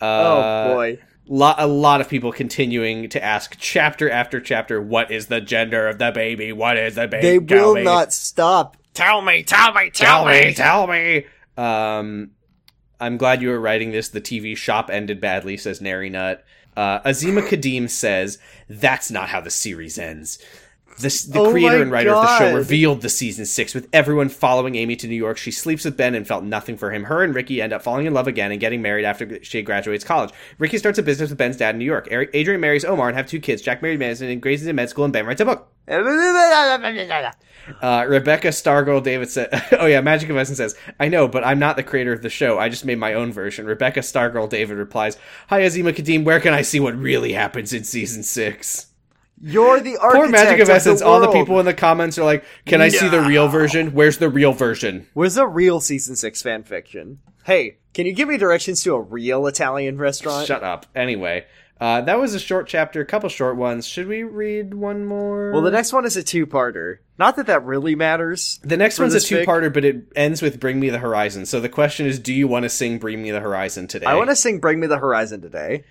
[0.00, 0.98] Uh, oh boy.
[1.28, 5.86] Lo- a lot of people continuing to ask chapter after chapter, what is the gender
[5.86, 6.52] of the baby?
[6.52, 7.38] What is the baby?
[7.38, 7.84] They Tell will me.
[7.84, 8.76] not stop.
[8.94, 11.24] Tell me, tell me, tell me, tell me.
[11.56, 12.32] Um,
[13.00, 14.08] I'm glad you were writing this.
[14.08, 16.44] The TV shop ended badly, says Nary Nut.
[16.76, 18.38] Uh, Azima Kadim says,
[18.68, 20.38] that's not how the series ends.
[20.98, 24.28] The, the Oh creator and writer of the show revealed the season six with everyone
[24.28, 25.38] following Amy to New York.
[25.38, 27.04] She sleeps with Ben and felt nothing for him.
[27.04, 30.04] Her and Ricky end up falling in love again and getting married after she graduates
[30.04, 30.30] college.
[30.58, 32.08] Ricky starts a business with Ben's dad in New York.
[32.10, 33.62] Adrian marries Omar and have two kids.
[33.62, 35.68] Jack married Madison and Grace is in med school and Ben writes a book.
[37.80, 41.58] Uh, Rebecca Stargirl David said, "Oh yeah, Magic of Essence says, I know, but I'm
[41.58, 42.58] not the creator of the show.
[42.58, 45.16] I just made my own version." Rebecca Stargirl David replies,
[45.48, 48.86] "Hi Azima Kadim, where can I see what really happens in season six?
[49.42, 51.02] You're the architect Poor Magic of the Essence.
[51.02, 53.88] all the people in the comments are like, "Can I see the real version?
[53.92, 57.18] Where's the real version?" Where's the real season six fan fiction?
[57.44, 60.46] Hey, can you give me directions to a real Italian restaurant?
[60.46, 60.86] Shut up.
[60.94, 61.44] Anyway,
[61.80, 63.84] uh, that was a short chapter, a couple short ones.
[63.84, 65.50] Should we read one more?
[65.50, 66.98] well, the next one is a two-parter.
[67.18, 68.60] Not that that really matters.
[68.62, 71.68] The next one's a two-parter, but it ends with "Bring Me the Horizon." So the
[71.68, 74.06] question is, do you want to sing "Bring Me the Horizon" today?
[74.06, 75.82] I want to sing "Bring Me the Horizon" today.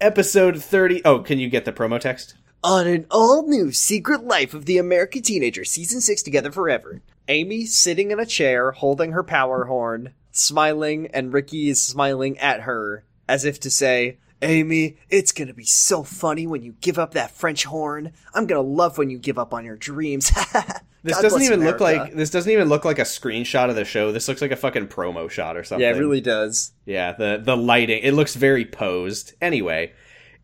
[0.00, 2.34] episode 30 oh can you get the promo text
[2.64, 7.00] On an all-new Secret Life of the American Teenager, season six, together forever.
[7.28, 12.62] Amy sitting in a chair, holding her power horn, smiling, and Ricky is smiling at
[12.62, 17.12] her, as if to say, Amy, it's gonna be so funny when you give up
[17.14, 18.12] that French horn.
[18.34, 20.30] I'm gonna love when you give up on your dreams.
[21.02, 23.84] this God doesn't even look like this doesn't even look like a screenshot of the
[23.84, 26.72] show this looks like a fucking promo shot or something Yeah, it really does.
[26.86, 29.92] yeah the the lighting it looks very posed anyway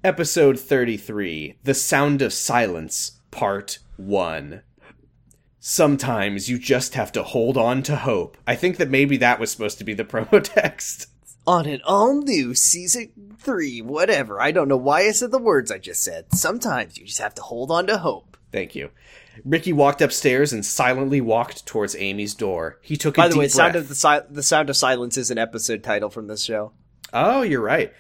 [0.05, 4.63] episode 33 the sound of silence part 1
[5.59, 9.51] sometimes you just have to hold on to hope i think that maybe that was
[9.51, 11.07] supposed to be the promo text
[11.47, 14.41] On an all-new season three, whatever.
[14.41, 16.33] I don't know why I said the words I just said.
[16.33, 18.39] Sometimes you just have to hold on to hope.
[18.51, 18.89] Thank you.
[19.45, 22.79] Ricky walked upstairs and silently walked towards Amy's door.
[22.81, 23.53] He took a By the deep way, breath.
[23.53, 26.73] sound of the si- the sound of silence is an episode title from this show.
[27.13, 27.93] Oh, you're right.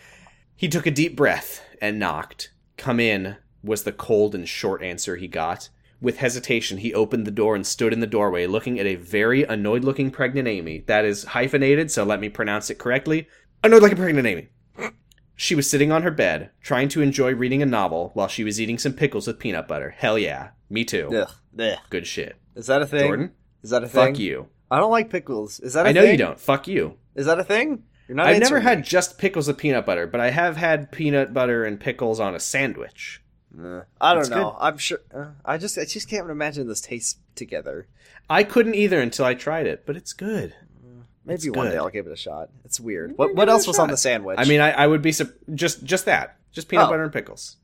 [0.56, 2.52] He took a deep breath and knocked.
[2.76, 5.68] Come in, was the cold and short answer he got.
[6.00, 9.42] With hesitation, he opened the door and stood in the doorway, looking at a very
[9.44, 10.84] annoyed looking pregnant Amy.
[10.86, 13.26] That is hyphenated, so let me pronounce it correctly.
[13.62, 14.48] Annoyed like a pregnant Amy.
[15.36, 18.60] She was sitting on her bed, trying to enjoy reading a novel while she was
[18.60, 19.90] eating some pickles with peanut butter.
[19.90, 20.50] Hell yeah.
[20.68, 21.08] Me too.
[21.14, 21.30] Ugh.
[21.58, 21.78] Ugh.
[21.90, 22.36] Good shit.
[22.54, 23.00] Is that a thing?
[23.06, 23.32] Jordan?
[23.62, 24.12] Is that a thing?
[24.12, 24.48] Fuck you.
[24.70, 25.58] I don't like pickles.
[25.60, 26.12] Is that a I know thing?
[26.12, 26.38] you don't.
[26.38, 26.98] Fuck you.
[27.14, 27.84] Is that a thing?
[28.08, 28.84] You're not I've never answering had me.
[28.84, 32.40] just pickles with peanut butter, but I have had peanut butter and pickles on a
[32.40, 33.22] sandwich.
[33.58, 34.56] Uh, I don't It's know.
[34.60, 34.98] I'm sure.
[35.14, 37.86] Uh, I just, I just can't imagine this taste together.
[38.28, 40.54] I couldn't either until I tried it, but it's good.
[41.26, 41.76] Maybe It's one day.
[41.78, 42.50] I'll give it a shot.
[42.66, 43.10] It's weird.
[43.10, 44.38] Give What, what else was on the sandwich?
[44.38, 46.90] I mean, I, I would be sup- just just that, just peanut Oh.
[46.90, 47.56] butter and pickles.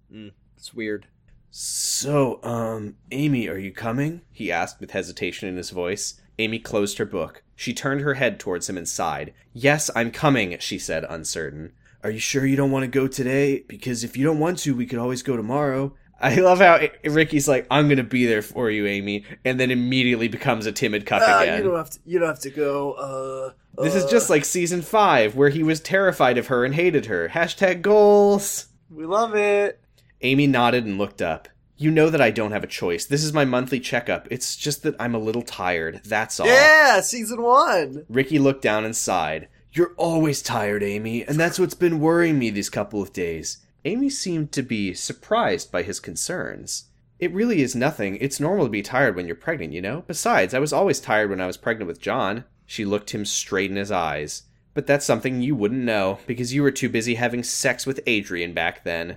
[0.57, 1.07] it's weird.
[1.51, 4.23] So, um, Amy, are you coming?
[4.33, 6.21] He asked with hesitation in his voice.
[6.39, 7.43] Amy closed her book.
[7.61, 9.35] She turned her head towards him and sighed.
[9.53, 11.73] Yes, I'm coming, she said, uncertain.
[12.03, 13.65] Are you sure you don't want to go today?
[13.69, 15.95] Because if you don't want to, we could always go tomorrow.
[16.19, 20.27] I love how Ricky's like, "I'm gonna be there for you, Amy," and then immediately
[20.27, 21.59] becomes a timid cuck again.
[21.59, 21.99] You don't have to.
[22.07, 22.93] You don't have to go.
[22.93, 27.07] Uh, This is just like season five, where he was terrified of her and hated
[27.07, 27.29] her.
[27.29, 28.69] Hashtag goals.
[28.91, 29.81] We love it.
[30.23, 31.47] Amy nodded and looked up.
[31.81, 33.07] You know that I don't have a choice.
[33.07, 34.29] This is my monthly checkup.
[34.31, 36.03] It's just that I'm a little tired.
[36.05, 36.47] That's all.
[36.47, 38.05] Yeah, season one.
[38.11, 39.49] Ricky looked down and sighed.
[39.73, 43.65] You're always tired, Amy, and that's what's been worrying me these couple of days.
[43.87, 46.91] Amy seemed to be surprised by his concerns.
[47.19, 48.17] It really is nothing.
[48.17, 50.05] It's normal to be tired when you're pregnant, you know?
[50.07, 52.45] Besides, I was always tired when I was pregnant with John.
[52.67, 54.43] She looked him straight in his eyes.
[54.75, 58.53] But that's something you wouldn't know, because you were too busy having sex with Adrian
[58.53, 59.17] back then.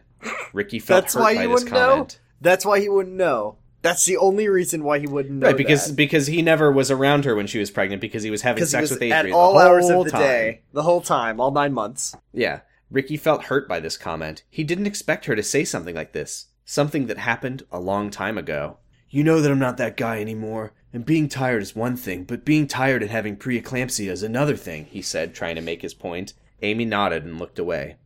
[0.53, 2.07] Ricky felt That's hurt why by you this wouldn't know.
[2.43, 2.51] Comment.
[2.51, 3.57] That's why he wouldn't know.
[3.81, 5.47] That's the only reason why he wouldn't know.
[5.47, 5.95] Right, because that.
[5.95, 8.69] because he never was around her when she was pregnant because he was having because
[8.69, 10.21] he sex was with Adrian at all the whole hours of the time.
[10.21, 12.15] day, the whole time, all nine months.
[12.31, 14.43] Yeah, Ricky felt hurt by this comment.
[14.49, 16.47] He didn't expect her to say something like this.
[16.63, 18.77] Something that happened a long time ago.
[19.09, 22.45] You know that I'm not that guy anymore, and being tired is one thing, but
[22.45, 26.33] being tired and having preeclampsia is another thing, he said, trying to make his point.
[26.61, 27.97] Amy nodded and looked away.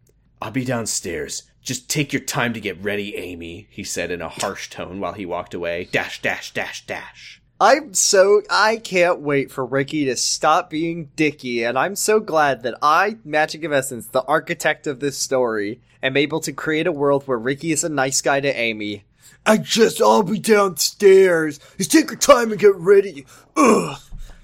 [0.41, 1.43] I'll be downstairs.
[1.67, 5.11] Just take your time to get ready, Amy, he said in a harsh tone while
[5.11, 5.89] he walked away.
[5.91, 7.41] Dash, dash, dash, dash.
[7.59, 12.63] I'm so I can't wait for Ricky to stop being dicky, and I'm so glad
[12.63, 16.91] that I, Magic of Essence, the architect of this story, am able to create a
[16.93, 19.03] world where Ricky is a nice guy to Amy.
[19.45, 21.59] I just I'll be downstairs.
[21.77, 23.25] Just take your time and get ready.
[23.57, 23.99] Ugh.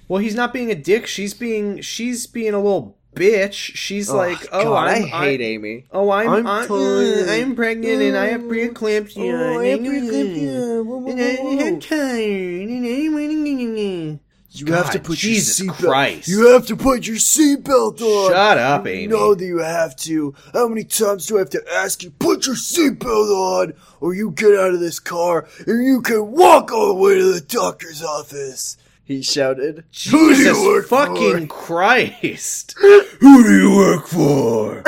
[0.08, 1.06] Well, he's not being a dick.
[1.06, 3.52] She's being she's being a little bitch.
[3.76, 5.84] She's like, oh, God, I'm, hate I'm, Amy.
[5.92, 6.78] Oh, I'm I'm I'm, tired.
[6.78, 9.16] Mm, I'm pregnant and I have Oh, preeclampsia.
[9.18, 10.84] oh, I have preeclampsia.
[10.84, 11.66] Whoa, whoa, And I- whoa.
[11.66, 12.68] I'm tired.
[12.68, 14.20] and I'm-
[14.56, 15.78] You have to put Jesus your seatbelt.
[15.88, 16.28] Christ.
[16.28, 18.30] You have to put your seatbelt on.
[18.30, 19.06] Shut up, You Amy.
[19.08, 20.32] know that you have to.
[20.52, 24.30] How many times do I have to ask you, put your seatbelt on, or you
[24.30, 28.00] get out of this car and you can walk all the way to the doctor's
[28.02, 28.76] office?
[29.04, 29.84] He shouted.
[30.10, 32.74] Who do Jesus you work fucking Christ.
[32.78, 34.82] Who do you work for?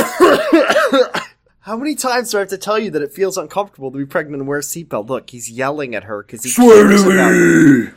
[1.61, 4.07] How many times do I have to tell you that it feels uncomfortable to be
[4.07, 5.09] pregnant and wear a seatbelt?
[5.09, 7.89] Look, he's yelling at her because he cares about me!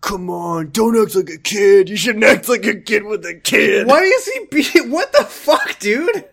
[0.00, 1.88] Come on, don't act like a kid.
[1.88, 3.88] You shouldn't act like a kid with a kid.
[3.88, 6.24] Why is he being what the fuck, dude?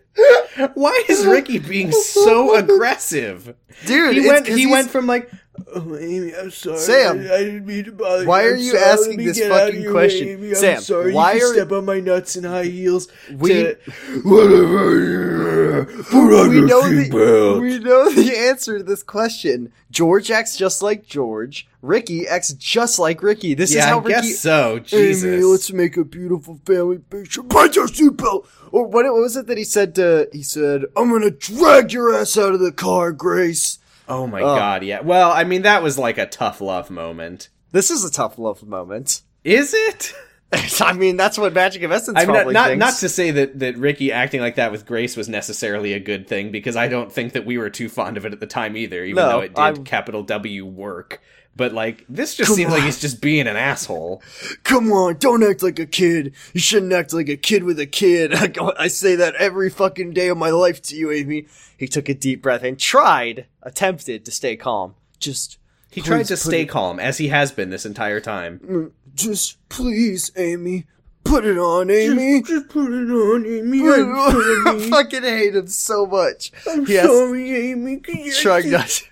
[0.75, 3.55] Why is Ricky being so aggressive?
[3.85, 5.29] Dude, He it's went 'cause he he's- went from like
[5.75, 6.77] Oh, Amy, I'm sorry.
[6.77, 8.27] Sam, I, I didn't mean to bother you.
[8.27, 8.83] why are I'm you sorry.
[8.83, 10.27] asking this get out of fucking your question?
[10.29, 10.49] Amy.
[10.49, 11.13] I'm Sam, sorry.
[11.13, 13.07] why you can are- step on my nuts and high heels.
[13.31, 13.77] We- to-
[14.23, 15.85] Whatever.
[15.85, 17.61] Put we know the seatbelt.
[17.61, 19.71] we know the answer to this question.
[19.91, 21.67] George acts just like George.
[21.81, 23.53] Ricky acts just like Ricky.
[23.53, 24.79] This is how I guess so.
[24.79, 25.23] Jesus.
[25.23, 27.43] Amy, let's make a beautiful family picture.
[27.43, 28.45] Put your seatbelt.
[28.71, 30.27] Or what, what was it that he said to?
[30.33, 34.55] He said, "I'm gonna drag your ass out of the car, Grace." Oh my Oh.
[34.55, 35.01] god, yeah.
[35.01, 37.49] Well, I mean, that was like a tough love moment.
[37.71, 39.21] This is a tough love moment.
[39.43, 40.13] Is it?
[40.81, 42.79] I mean, that's what Magic of Essence I mean, not, probably not, thinks.
[42.85, 46.27] not to say that, that Ricky acting like that with Grace was necessarily a good
[46.27, 48.77] thing, because I don't think that we were too fond of it at the time
[48.77, 51.21] either, even No, though it did I'm- capital W work.
[51.57, 52.85] But, like, this just Come seems like on.
[52.85, 54.21] he's just being an asshole.
[54.63, 56.33] Come on, don't act like a kid.
[56.53, 58.33] You shouldn't act like a kid with a kid.
[58.35, 61.47] I, go- I say that every fucking day of my life to you, Amy.
[61.77, 64.95] He took a deep breath and tried, attempted to stay calm.
[65.19, 65.57] Just,
[65.91, 68.59] He Please tried to stay calm, as he has been this entire time.
[68.59, 70.85] mm, just please, Amy.
[71.23, 72.43] Put it on, Amy.
[72.43, 73.79] Just put it on, Amy.
[73.79, 74.67] Put it on.
[74.81, 76.51] I fucking hate him so much.
[76.69, 77.97] I'm He has- sorry, Amy.
[77.97, 79.05] Can you Trying not to.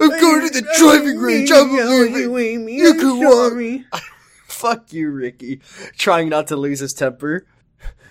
[0.00, 1.50] I'm going to the driving range.
[1.52, 2.14] I'm leaving.
[2.14, 2.74] you, Amy.
[2.76, 4.02] You I'm can walk.
[4.46, 5.60] Fuck you, Ricky.
[5.96, 7.46] Trying not to lose his temper.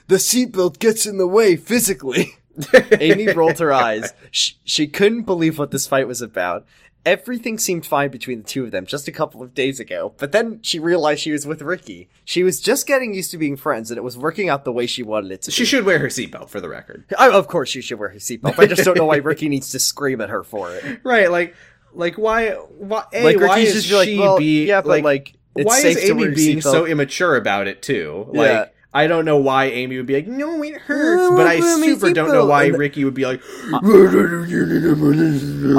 [0.07, 2.35] The seatbelt gets in the way physically.
[2.91, 4.13] Amy rolled her eyes.
[4.33, 6.65] She, she couldn't believe what this fight was about.
[7.05, 10.31] Everything seemed fine between the two of them just a couple of days ago, but
[10.31, 12.09] then she realized she was with Ricky.
[12.25, 14.85] She was just getting used to being friends, and it was working out the way
[14.85, 15.51] she wanted it to.
[15.51, 15.65] She be.
[15.65, 17.05] should wear her seatbelt for the record.
[17.17, 18.59] I, of course, she should wear her seatbelt.
[18.59, 21.01] I just don't know why Ricky needs to scream at her for it.
[21.03, 21.55] Right, like
[21.93, 24.81] like why why a, Like why Ricky's is just be like, she well, be yeah,
[24.81, 28.27] but like, it's why safe is Amy being so immature about it too?
[28.29, 28.65] Like Yeah.
[28.93, 31.93] I don't know why Amy would be like, no, it hurts, but I put me
[31.93, 33.41] super don't know why Ricky would be like,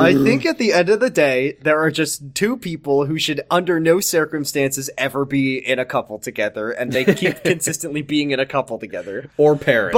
[0.01, 3.43] I think at the end of the day, there are just two people who should,
[3.51, 8.41] under no circumstances, ever be in a couple together, and they keep consistently being in
[8.41, 9.31] a couple together.
[9.37, 9.93] or parents.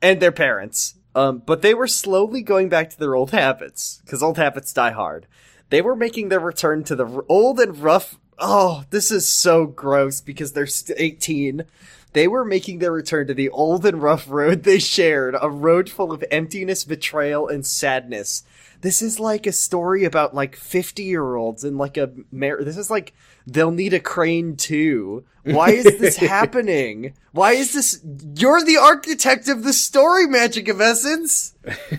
[0.00, 0.94] But and their parents.
[1.14, 4.92] Um, but they were slowly going back to their old habits because old habits die
[4.92, 5.26] hard.
[5.68, 8.18] They were making their return to the r- old and rough.
[8.38, 11.64] Oh, this is so gross because they're st- 18.
[12.12, 15.88] They were making their return to the old and rough road they shared, a road
[15.88, 18.42] full of emptiness, betrayal, and sadness.
[18.80, 22.78] This is like a story about like 50 year olds and like a mar- this
[22.78, 23.12] is like
[23.46, 25.24] they'll need a crane too.
[25.44, 27.14] Why is this happening?
[27.32, 28.00] Why is this
[28.36, 31.54] you're the architect of the story magic of essence?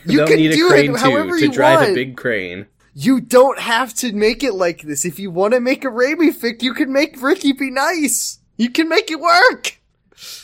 [0.06, 1.92] You can need a do crane it however too to you drive want.
[1.92, 2.66] a big crane.
[2.94, 5.06] You don't have to make it like this.
[5.06, 8.40] If you want to make a Raimi fic, you can make Ricky be nice.
[8.58, 9.80] You can make it work.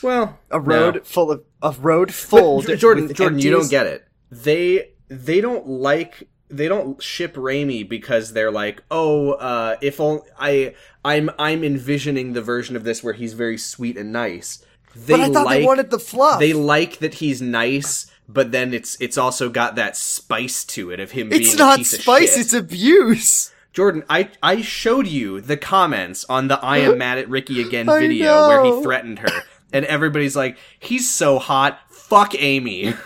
[0.02, 1.02] Well, A road no.
[1.04, 2.62] full of a road full.
[2.64, 4.08] But, Jordan, with Jordan, you don't get it.
[4.32, 10.22] They they don't like they don't ship Raimi because they're like, oh, uh, if only
[10.40, 10.74] I
[11.06, 14.64] I'm I'm envisioning the version of this where he's very sweet and nice.
[14.96, 16.40] They But I thought like they wanted the fluff.
[16.40, 21.00] they like that he's nice, but then it's it's also got that spice to it
[21.00, 22.32] of him being it's a not piece of spice.
[22.32, 22.40] shit.
[22.40, 23.52] It's abuse.
[23.74, 27.86] Jordan, I I showed you the comments on the I am mad at Ricky again
[27.86, 29.30] video where he threatened her.
[29.74, 31.80] And everybody's like, he's so hot.
[31.90, 32.94] Fuck Amy.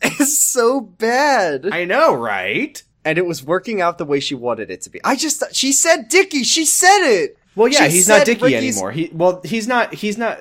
[0.00, 1.70] It's so bad.
[1.72, 2.80] I know, right?
[3.04, 5.00] and it was working out the way she wanted it to be.
[5.02, 6.42] I just she said Dicky.
[6.44, 7.36] She said it.
[7.56, 8.92] Well, yeah, She he's not Dicky Ricky's- anymore.
[8.92, 9.94] He well, he's not.
[9.94, 10.38] He's not.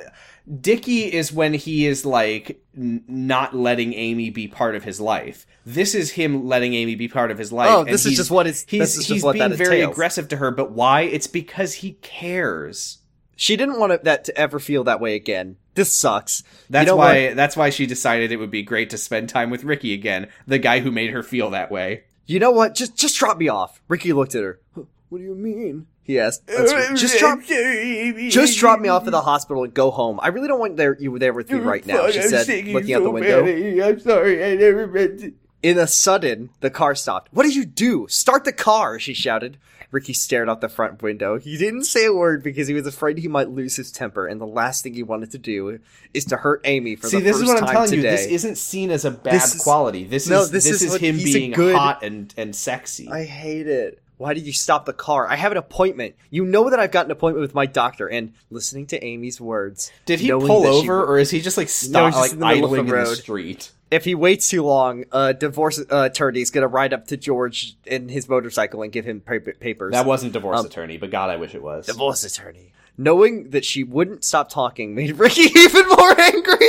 [0.61, 5.47] Dicky is when he is like n- not letting Amy be part of his life.
[5.65, 7.69] This is him letting Amy be part of his life.
[7.71, 10.27] Oh, this is just what is- He's this is just he's what being very aggressive
[10.29, 11.01] to her, but why?
[11.01, 12.99] It's because he cares.
[13.37, 15.57] She didn't want that to ever feel that way again.
[15.75, 16.43] This sucks.
[16.71, 17.27] That's you know why.
[17.27, 17.35] What?
[17.35, 20.57] That's why she decided it would be great to spend time with Ricky again, the
[20.57, 22.03] guy who made her feel that way.
[22.25, 22.73] You know what?
[22.73, 23.79] Just just drop me off.
[23.87, 24.59] Ricky looked at her.
[24.73, 25.85] What do you mean?
[26.01, 26.47] He asked.
[26.47, 27.43] Just uh, drop.
[27.43, 30.19] Just drop me off at the hospital and go home.
[30.21, 32.09] I really don't want there you there with me right now.
[32.09, 33.45] She said, looking out the window.
[33.83, 35.33] I'm sorry, I never meant to.
[35.61, 37.33] In a sudden, the car stopped.
[37.33, 38.07] What did you do?
[38.09, 38.99] Start the car!
[38.99, 39.57] She shouted.
[39.91, 41.39] Ricky stared out the front window.
[41.39, 44.39] He didn't say a word because he was afraid he might lose his temper, and
[44.41, 45.79] the last thing he wanted to do
[46.13, 48.11] is to hurt Amy for See, the this is what I'm telling today.
[48.11, 48.17] you.
[48.17, 50.03] This isn't seen as a bad This is- quality.
[50.03, 53.07] This No, is this this, is is, him being good- hot and and sexy.
[53.09, 54.01] I hate it.
[54.17, 55.27] Why did you stop the car?
[55.27, 56.15] I have an appointment.
[56.31, 59.91] You know that I've got an appointment with my doctor, and listening to Amy's words.
[60.07, 62.31] Did he pull over, would- or is he just like No, stop he's just like
[62.33, 63.17] in the middle of the idling in the road.
[63.17, 63.71] street?
[63.91, 67.17] If he waits too long, a divorce uh, attorney is going to ride up to
[67.17, 69.93] George in his motorcycle and give him pa- papers.
[69.93, 71.85] That wasn't divorce Um, attorney, but God, I wish it was.
[71.85, 72.73] divorce attorney.
[72.97, 76.67] Knowing that she wouldn't stop talking made Ricky even more angry.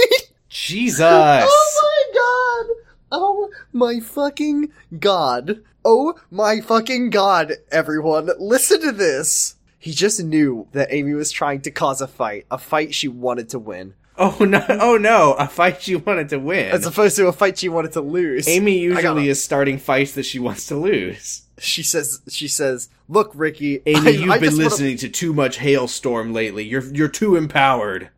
[0.48, 1.00] Jesus.
[1.02, 2.76] oh my god!
[3.10, 5.62] Oh my fucking god!
[5.84, 7.54] Oh my fucking god!
[7.70, 9.56] Everyone, listen to this.
[9.78, 13.48] He just knew that Amy was trying to cause a fight, a fight she wanted
[13.50, 14.64] to win, Oh no!
[14.68, 15.34] Oh no!
[15.34, 16.70] A fight she wanted to win.
[16.72, 18.48] as opposed to a fight she wanted to lose.
[18.48, 21.42] Amy usually is starting fights that she wants to lose.
[21.58, 25.08] She says, "She says, look, Ricky, Amy, I- you've I been just wanna- listening to
[25.08, 26.64] too much Halestorm lately.
[26.64, 28.10] You're you're too empowered.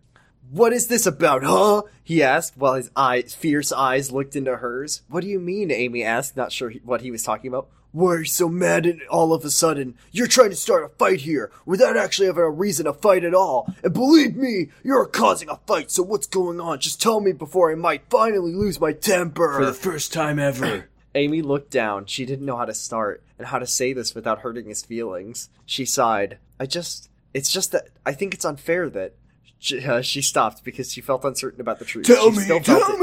[0.50, 1.82] What is this about, huh?
[2.02, 5.02] He asked while his eyes, fierce eyes looked into hers.
[5.08, 5.70] What do you mean?
[5.70, 7.68] Amy asked, not sure he- what he was talking about.
[7.92, 9.96] Why are you so mad and all of a sudden?
[10.12, 13.34] You're trying to start a fight here without actually having a reason to fight at
[13.34, 13.74] all.
[13.82, 16.78] And believe me, you're causing a fight, so what's going on?
[16.78, 19.54] Just tell me before I might finally lose my temper.
[19.58, 20.88] For the first time ever.
[21.16, 22.06] Amy looked down.
[22.06, 25.48] She didn't know how to start and how to say this without hurting his feelings.
[25.66, 26.38] She sighed.
[26.60, 29.14] I just, it's just that I think it's unfair that.
[29.62, 32.06] She, uh, she stopped because she felt uncertain about the truth.
[32.06, 33.00] Tell She me, still tell it-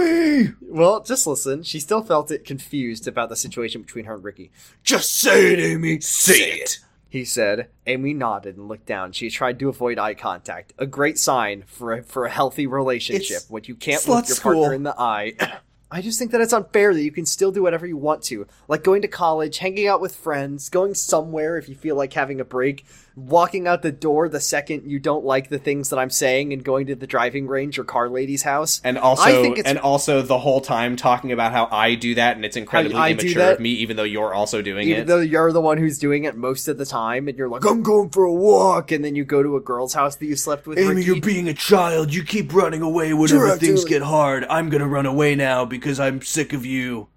[0.50, 0.54] me!
[0.62, 1.62] Well, just listen.
[1.64, 4.52] She still felt it confused about the situation between her and Ricky.
[4.84, 6.00] Just say it, Amy!
[6.02, 6.80] Say it!
[7.10, 7.68] He said.
[7.86, 9.12] Amy nodded and looked down.
[9.14, 10.74] She tried to avoid eye contact.
[10.80, 14.38] A great sign for a, for a healthy relationship It's when you can't look your
[14.38, 15.34] partner in the eye.
[15.92, 18.46] I just think that it's unfair that you can still do whatever you want to.
[18.68, 22.42] Like going to college, hanging out with friends, going somewhere if you feel like having
[22.42, 22.84] a break,
[23.18, 26.64] walking out the door the second you don't like the things that I'm saying and
[26.64, 28.80] going to the driving range or car lady's house.
[28.84, 32.14] And also, I think it's- and also the whole time talking about how I do
[32.14, 33.54] that and it's incredibly I do immature that.
[33.56, 35.08] of me, even though you're also doing Even it.
[35.08, 37.82] though you're the one who's doing it most of the time and you're like, I'm
[37.82, 40.68] going for a walk and then you go to a girl's house that you slept
[40.68, 41.06] with Amy, Ricky.
[41.08, 42.14] you're being a child.
[42.14, 44.46] You keep running away whenever Sure, things get hard.
[44.48, 47.08] I'm gonna run away now because I'm sick of you.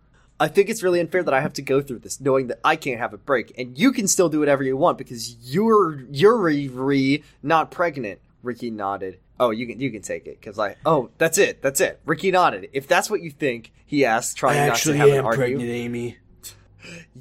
[0.40, 2.74] I think it's really unfair that I have to go through this knowing that I
[2.74, 6.38] can't have a break and you can still do whatever you want because you're you're
[6.38, 8.20] re not pregnant.
[8.42, 9.18] Ricky nodded.
[9.38, 12.00] Oh, you can you can take it because I oh that's it that's it.
[12.06, 12.70] Ricky nodded.
[12.72, 15.36] If that's what you think, he asked, I trying not to have am an argue.
[15.36, 16.16] pregnant, Amy.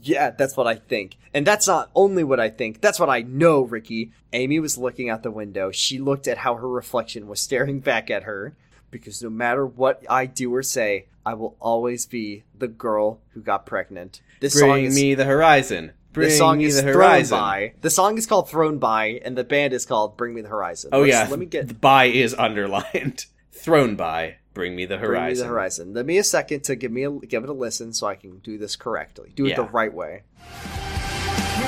[0.01, 1.17] Yeah, that's what I think.
[1.33, 4.11] And that's not only what I think, that's what I know, Ricky.
[4.31, 5.71] Amy was looking out the window.
[5.71, 8.55] She looked at how her reflection was staring back at her.
[8.91, 13.41] Because no matter what I do or say, I will always be the girl who
[13.41, 14.21] got pregnant.
[14.39, 15.91] This song Bring is, me the horizon.
[16.13, 17.37] Bring this song me is the Throne horizon.
[17.37, 17.73] By.
[17.81, 20.89] The song is called Throne By, and the band is called Bring Me the Horizon.
[20.93, 23.25] Oh Let's- yeah, Let me get the by is underlined.
[23.51, 24.37] Throne by.
[24.53, 25.43] Bring me the Bring Me horizon.
[25.47, 25.93] the Horizon.
[25.93, 28.39] Let me a second to give me a, give it a listen so I can
[28.39, 29.31] do this correctly.
[29.35, 30.23] Do it the right way.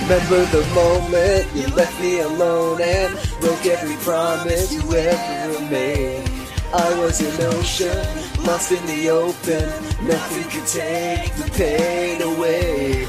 [0.02, 6.28] Remember the moment you left me alone and broke every promise you ever made.
[6.74, 9.70] I was an ocean, lost in the open.
[10.08, 13.06] Nothing could take the pain away.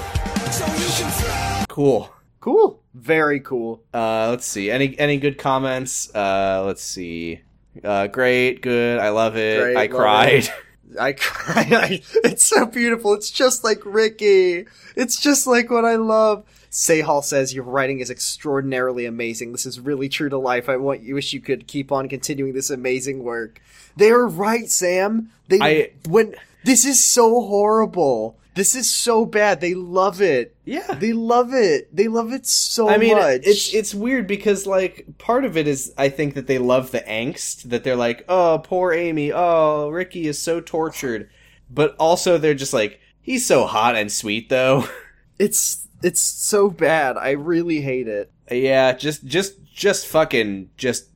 [0.51, 1.65] So you can throw.
[1.69, 2.13] Cool.
[2.41, 2.83] Cool.
[2.93, 3.85] Very cool.
[3.95, 4.69] Uh, let's see.
[4.69, 6.13] Any any good comments?
[6.13, 7.41] Uh, let's see.
[7.85, 8.99] Uh, great, good.
[8.99, 9.61] I love it.
[9.61, 10.49] Great, I love cried.
[11.01, 12.03] I cried.
[12.25, 13.15] It's so beautiful.
[13.15, 14.67] It's just like Ricky.
[14.97, 16.45] It's just like what I love.
[16.73, 19.53] Sehal says your writing is extraordinarily amazing.
[19.53, 20.71] This is really true to life.
[20.71, 23.61] I want you wish you could keep on continuing this amazing work.
[23.95, 25.31] They are right, Sam.
[25.49, 28.39] They I- when this is so horrible.
[28.55, 29.61] This is so bad.
[29.63, 30.55] They love it.
[30.67, 30.95] Yeah.
[30.95, 31.95] They love it.
[31.95, 33.43] They love it so I mean, much.
[33.45, 37.01] it's it's weird because like part of it is I think that they love the
[37.01, 41.31] angst that they're like, oh, poor Amy, oh, Ricky is so tortured,
[41.71, 44.87] but also they're just like, he's so hot and sweet though.
[45.43, 47.17] it's it's so bad.
[47.17, 48.31] I really hate it.
[48.51, 51.07] yeah, just just just fucking just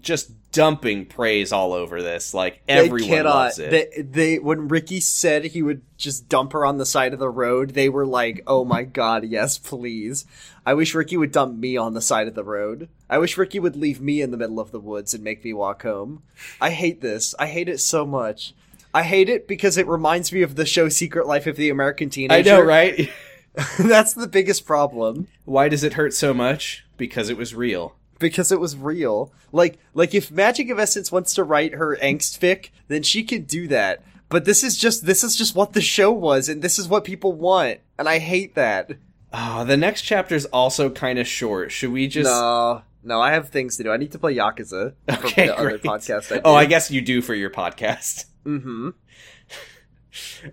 [0.00, 2.32] just dumping praise all over this.
[2.32, 3.34] Like everyone they cannot.
[3.34, 3.70] loves it.
[3.70, 7.28] They, they when Ricky said he would just dump her on the side of the
[7.28, 10.24] road, they were like, "Oh my god, yes, please."
[10.64, 12.88] I wish Ricky would dump me on the side of the road.
[13.08, 15.52] I wish Ricky would leave me in the middle of the woods and make me
[15.52, 16.22] walk home.
[16.60, 17.34] I hate this.
[17.38, 18.52] I hate it so much.
[18.92, 22.08] I hate it because it reminds me of the show Secret Life of the American
[22.08, 22.50] Teenager.
[22.50, 23.10] I know, right?
[23.78, 25.28] That's the biggest problem.
[25.44, 26.84] Why does it hurt so much?
[26.96, 27.96] Because it was real.
[28.18, 29.32] because it was real.
[29.52, 33.42] Like like if Magic of Essence wants to write her angst fic, then she can
[33.44, 34.02] do that.
[34.28, 37.04] But this is just this is just what the show was, and this is what
[37.04, 38.90] people want, and I hate that.
[39.32, 41.70] Oh, the next chapter's also kind of short.
[41.72, 42.28] Should we just?
[42.30, 43.92] no, no, I have things to do.
[43.92, 45.82] I need to play Yakuza for Okay, the other great.
[45.82, 46.34] podcast.
[46.36, 48.26] I Oh, I guess you do for your podcast.
[48.44, 48.90] Mm-hmm.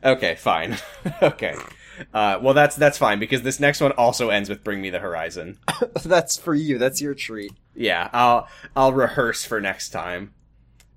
[0.04, 0.78] Okay, fine.
[1.22, 1.56] okay.
[2.14, 5.00] Uh, well, that's that's fine because this next one also ends with "Bring Me the
[5.00, 5.58] Horizon."
[6.04, 6.78] That's for you.
[6.78, 7.54] That's your treat.
[7.76, 10.34] Yeah, I'll I'll rehearse for next time.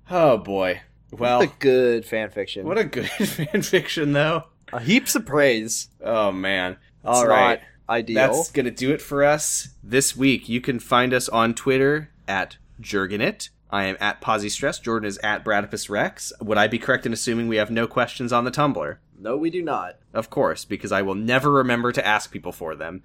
[0.09, 0.81] Oh boy.
[1.11, 2.65] Well, a good fan fiction.
[2.65, 4.43] what a good fan fiction, though.
[4.73, 5.89] Uh, heaps of praise.
[6.03, 6.73] Oh man.
[6.73, 7.59] It's All right.
[7.87, 8.15] not ideal.
[8.33, 10.49] That's gonna do it for us this week.
[10.49, 13.49] You can find us on Twitter at Jurgenit.
[13.69, 14.79] I am at Posy Stress.
[14.79, 16.31] Jordan is at Bradipus Rex.
[16.41, 18.97] Would I be correct in assuming we have no questions on the Tumblr?
[19.19, 19.97] no, we do not.
[20.13, 23.03] Of course, because I will never remember to ask people for them.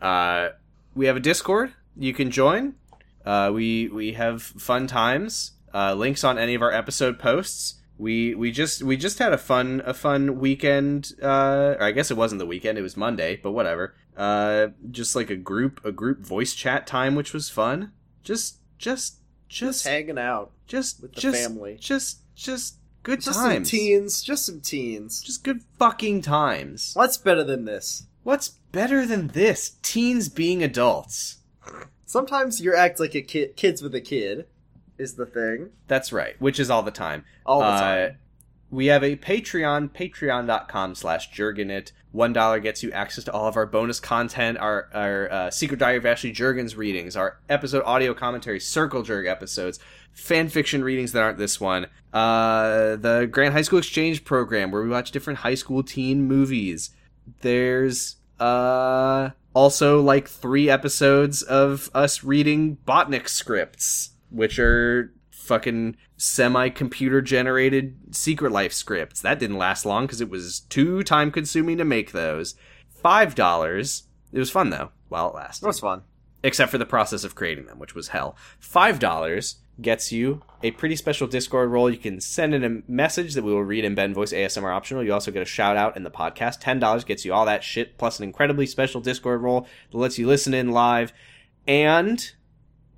[0.00, 0.50] Uh,
[0.94, 2.74] we have a Discord you can join.
[3.24, 5.52] Uh, we we have fun times.
[5.74, 7.74] Uh, links on any of our episode posts.
[7.98, 11.12] We we just we just had a fun a fun weekend.
[11.22, 13.94] Uh, or I guess it wasn't the weekend; it was Monday, but whatever.
[14.16, 17.92] Uh, just like a group a group voice chat time, which was fun.
[18.22, 19.17] Just just
[19.48, 20.50] Just just hanging out.
[20.66, 21.76] just with the just, family.
[21.80, 23.70] Just just good Just times.
[23.70, 24.22] some teens.
[24.22, 25.22] Just some teens.
[25.22, 26.92] Just good fucking times.
[26.94, 28.04] What's better than this?
[28.22, 29.76] What's better than this?
[29.82, 31.38] Teens being adults.
[32.04, 33.56] Sometimes you act like a kid.
[33.56, 34.46] Kids with a kid
[34.98, 35.70] is the thing.
[35.86, 37.24] That's right, which is all the time.
[37.46, 38.16] All the Uh, time.
[38.70, 41.92] We have a Patreon, patreon.com slash Jurgenit.
[42.12, 45.78] One dollar gets you access to all of our bonus content, our, our uh, Secret
[45.78, 49.78] Diary of Ashley Juergens readings, our episode audio commentary, Circle Jerk episodes,
[50.12, 54.82] fan fiction readings that aren't this one, uh, the Grand High School Exchange program where
[54.82, 56.90] we watch different high school teen movies.
[57.40, 65.12] There's uh, also like three episodes of us reading Botnik scripts, which are
[65.48, 69.20] fucking semi computer generated Secret Life scripts.
[69.20, 72.54] That didn't last long because it was too time consuming to make those.
[72.88, 74.04] Five dollars.
[74.32, 76.02] It was fun though while it lasted It was fun.
[76.42, 78.36] except for the process of creating them, which was hell.
[78.60, 81.88] Five dollars gets you a pretty special Discord role.
[81.88, 85.04] You can send in a message that we will read in Ben Voice ASMR optional.
[85.04, 86.58] You also get a shout out in the podcast.
[86.60, 90.18] Ten dollars gets you all that shit plus an incredibly special Discord role that lets
[90.18, 91.12] you listen in live.
[91.66, 92.32] And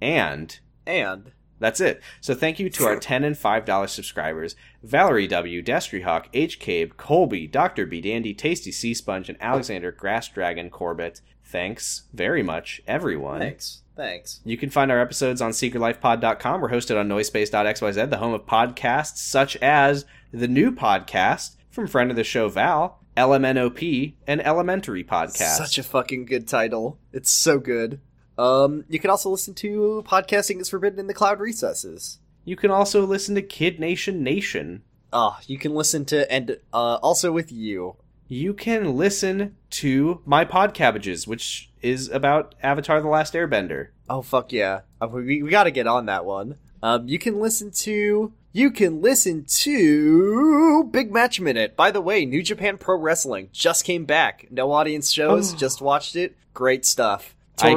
[0.01, 2.03] and And that's it.
[2.21, 6.59] So thank you to our ten and five dollar subscribers: Valerie W, Destry Hawk, H
[6.59, 11.21] Cabe, Colby, Doctor B Dandy, Tasty Sea Sponge, and Alexander Grass Dragon Corbett.
[11.45, 13.41] Thanks very much, everyone.
[13.41, 13.83] thanks.
[13.97, 14.41] Thanks.
[14.45, 16.61] You can find our episodes on secretlifepod.com.
[16.63, 22.11] We're hosted on noisespace.xyz, the home of podcasts such as the new podcast from friend
[22.11, 25.57] of the show Val, LMNOP, and Elementary Podcast.
[25.57, 26.99] Such a fucking good title.
[27.13, 28.01] It's so good.
[28.41, 32.19] Um, you can also listen to Podcasting is Forbidden in the Cloud Recesses.
[32.45, 34.83] you can also listen to Kid Nation Nation.
[35.13, 37.97] Ah, you can listen to and uh, also with you.
[38.29, 43.89] You can listen to My Pod Cabbages, which is about Avatar The Last Airbender.
[44.09, 46.57] Oh fuck yeah, uh, we we got to get on that one.
[46.83, 51.77] Um, you can listen to you can listen to Big Match Minute.
[51.77, 54.47] By the way, New Japan Pro Wrestling just came back.
[54.51, 55.57] No audience shows, Oh.
[55.57, 56.37] just watched it.
[56.55, 57.35] Great stuff.
[57.63, 57.75] I-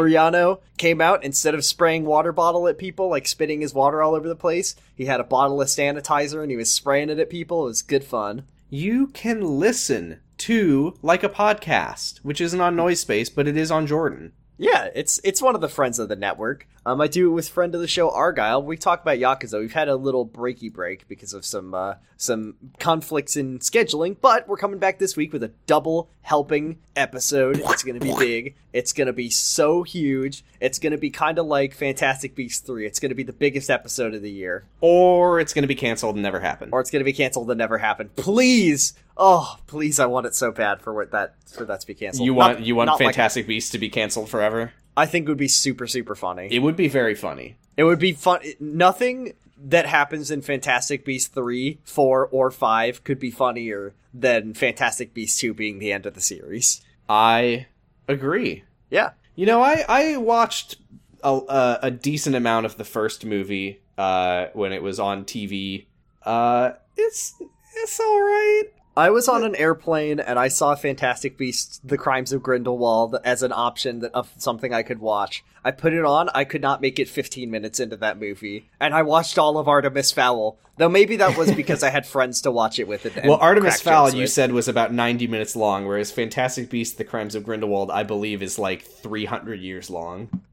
[0.77, 4.27] came out instead of spraying water bottle at people, like spitting his water all over
[4.27, 4.75] the place.
[4.95, 7.63] He had a bottle of sanitizer and he was spraying it at people.
[7.63, 8.43] It was good fun.
[8.69, 13.71] You can listen to Like a Podcast, which isn't on Noise Space, but it is
[13.71, 14.33] on Jordan.
[14.63, 16.67] Yeah, it's it's one of the friends of the network.
[16.85, 18.61] Um, I do it with friend of the show Argyle.
[18.61, 19.59] We talk about Yakuza.
[19.59, 24.47] We've had a little breaky break because of some uh, some conflicts in scheduling, but
[24.47, 27.59] we're coming back this week with a double helping episode.
[27.65, 28.55] It's gonna be big.
[28.73, 30.43] It's gonna be so huge.
[30.59, 32.85] It's gonna be kind of like Fantastic Beasts three.
[32.85, 36.15] It's gonna be the biggest episode of the year, Or it's going to be canceled
[36.15, 36.69] and never happen.
[36.71, 38.09] or it's gonna be canceled and never happen.
[38.15, 41.93] Please, oh please, I want it so bad for what that for that to be
[41.93, 42.25] canceled.
[42.25, 44.73] you Not- want you want not like- Fantastic Beasts to be canceled forever?
[44.95, 46.47] I think it would be super super funny.
[46.51, 47.55] It would be very funny.
[47.77, 48.41] It would be fun.
[48.59, 49.33] Nothing
[49.65, 55.39] that happens in Fantastic Beasts 3, 4, or 5 could be funnier than Fantastic Beasts
[55.39, 56.81] 2 being the end of the series.
[57.07, 57.67] I
[58.07, 58.63] agree.
[58.89, 59.11] Yeah.
[59.35, 60.75] You know, I I watched
[61.23, 65.85] a a, a decent amount of the first movie uh, when it was on TV.
[66.23, 67.33] Uh, it's
[67.75, 68.65] it's all right.
[68.95, 73.41] I was on an airplane and I saw Fantastic Beasts: The Crimes of Grindelwald as
[73.41, 75.43] an option that, of something I could watch.
[75.65, 76.29] I put it on.
[76.35, 79.67] I could not make it 15 minutes into that movie, and I watched all of
[79.67, 80.57] Artemis Fowl.
[80.77, 83.05] Though maybe that was because I had friends to watch it with.
[83.05, 87.03] And, Well, Artemis Fowl, you said was about ninety minutes long, whereas Fantastic Beasts: The
[87.03, 90.43] Crimes of Grindelwald, I believe, is like three hundred years long.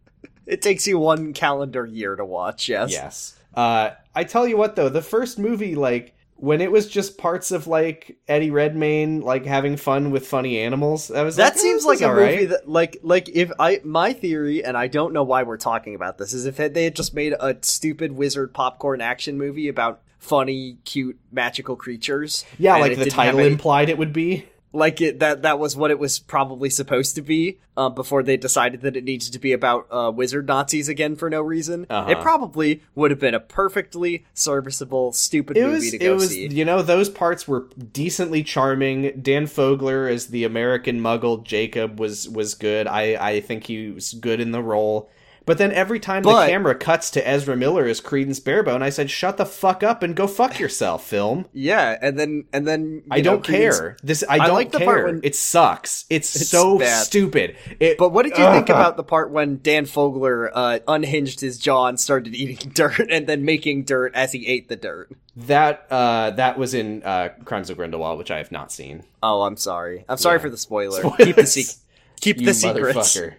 [0.47, 2.69] it takes you one calendar year to watch.
[2.69, 2.91] Yes.
[2.91, 3.37] Yes.
[3.55, 7.51] Uh, I tell you what, though, the first movie, like when it was just parts
[7.53, 11.59] of like Eddie Redmayne, like having fun with funny animals, that was eh, That like,
[11.59, 12.49] seems like a all movie right.
[12.49, 16.17] that like like if I my theory and I don't know why we're talking about
[16.17, 20.79] this is if they had just made a stupid wizard popcorn action movie about funny
[20.85, 24.47] cute magical creatures yeah, like the title any- implied it would be.
[24.73, 28.37] Like it that that was what it was probably supposed to be uh, before they
[28.37, 32.11] decided that it needed to be about uh, wizard Nazis again for no reason Uh-huh.
[32.11, 36.15] it probably would have been a perfectly serviceable stupid It movie was, to it go
[36.15, 39.21] was, see you know, those parts were decently charming.
[39.21, 42.87] Dan Fogler as the American Muggle Jacob was was good.
[42.87, 45.11] I I think he was good in the role.
[45.51, 48.91] But then every time But- the camera cuts to Ezra Miller as Credence Barebone, I
[48.91, 53.03] said, "Shut the fuck up and go fuck yourself, film." yeah and then and then
[53.11, 53.97] I know, don't Credence- care.
[54.05, 54.87] This I I don't like the care.
[54.87, 56.05] part when- it sucks.
[56.09, 57.03] It's, It's so bad.
[57.05, 57.57] stupid.
[57.81, 61.59] It, But what did you think about the part when Dan Fogler uh, unhinged his
[61.59, 65.11] jaw and started eating dirt and then making dirt as he ate the dirt?
[65.37, 65.87] that?
[65.91, 69.03] Uh, that was in uh, Crimes of Grindelwald, which I have not seen.
[69.21, 70.05] Oh, I'm sorry.
[70.09, 70.43] I'm sorry Yeah.
[70.43, 71.01] for the spoiler.
[71.01, 71.17] Spoilers.
[71.27, 71.77] Keep the secret.
[72.21, 72.97] Keep You the secrets.
[72.99, 73.35] motherfucker.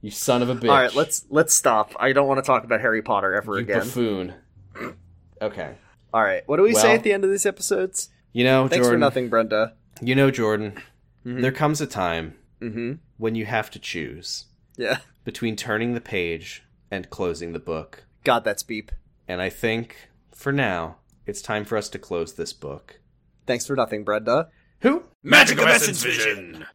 [0.00, 0.68] You son of a bitch.
[0.68, 1.92] All right, let's let's stop.
[1.98, 3.78] I don't want to talk about Harry Potter ever You again.
[3.80, 4.34] buffoon.
[5.40, 5.74] Okay.
[6.14, 8.08] All right, what do we say at the end of these episodes?
[8.32, 8.92] You know, Thanks Jordan.
[8.94, 9.74] for nothing, Brenda.
[10.00, 10.74] You know, Jordan.
[11.26, 11.40] Mhm.
[11.42, 12.92] There comes a time Mm-hmm.
[13.18, 14.46] when you have to choose
[14.76, 14.98] Yeah.
[15.24, 18.04] between turning the page and closing the book.
[18.24, 18.92] God, that's beep.
[19.28, 20.96] And I think, for now,
[21.26, 23.00] it's time for us to close this book.
[23.46, 24.48] Thanks for nothing, Brenda.
[24.80, 25.04] Who?
[25.22, 26.66] Magical Essence Vision.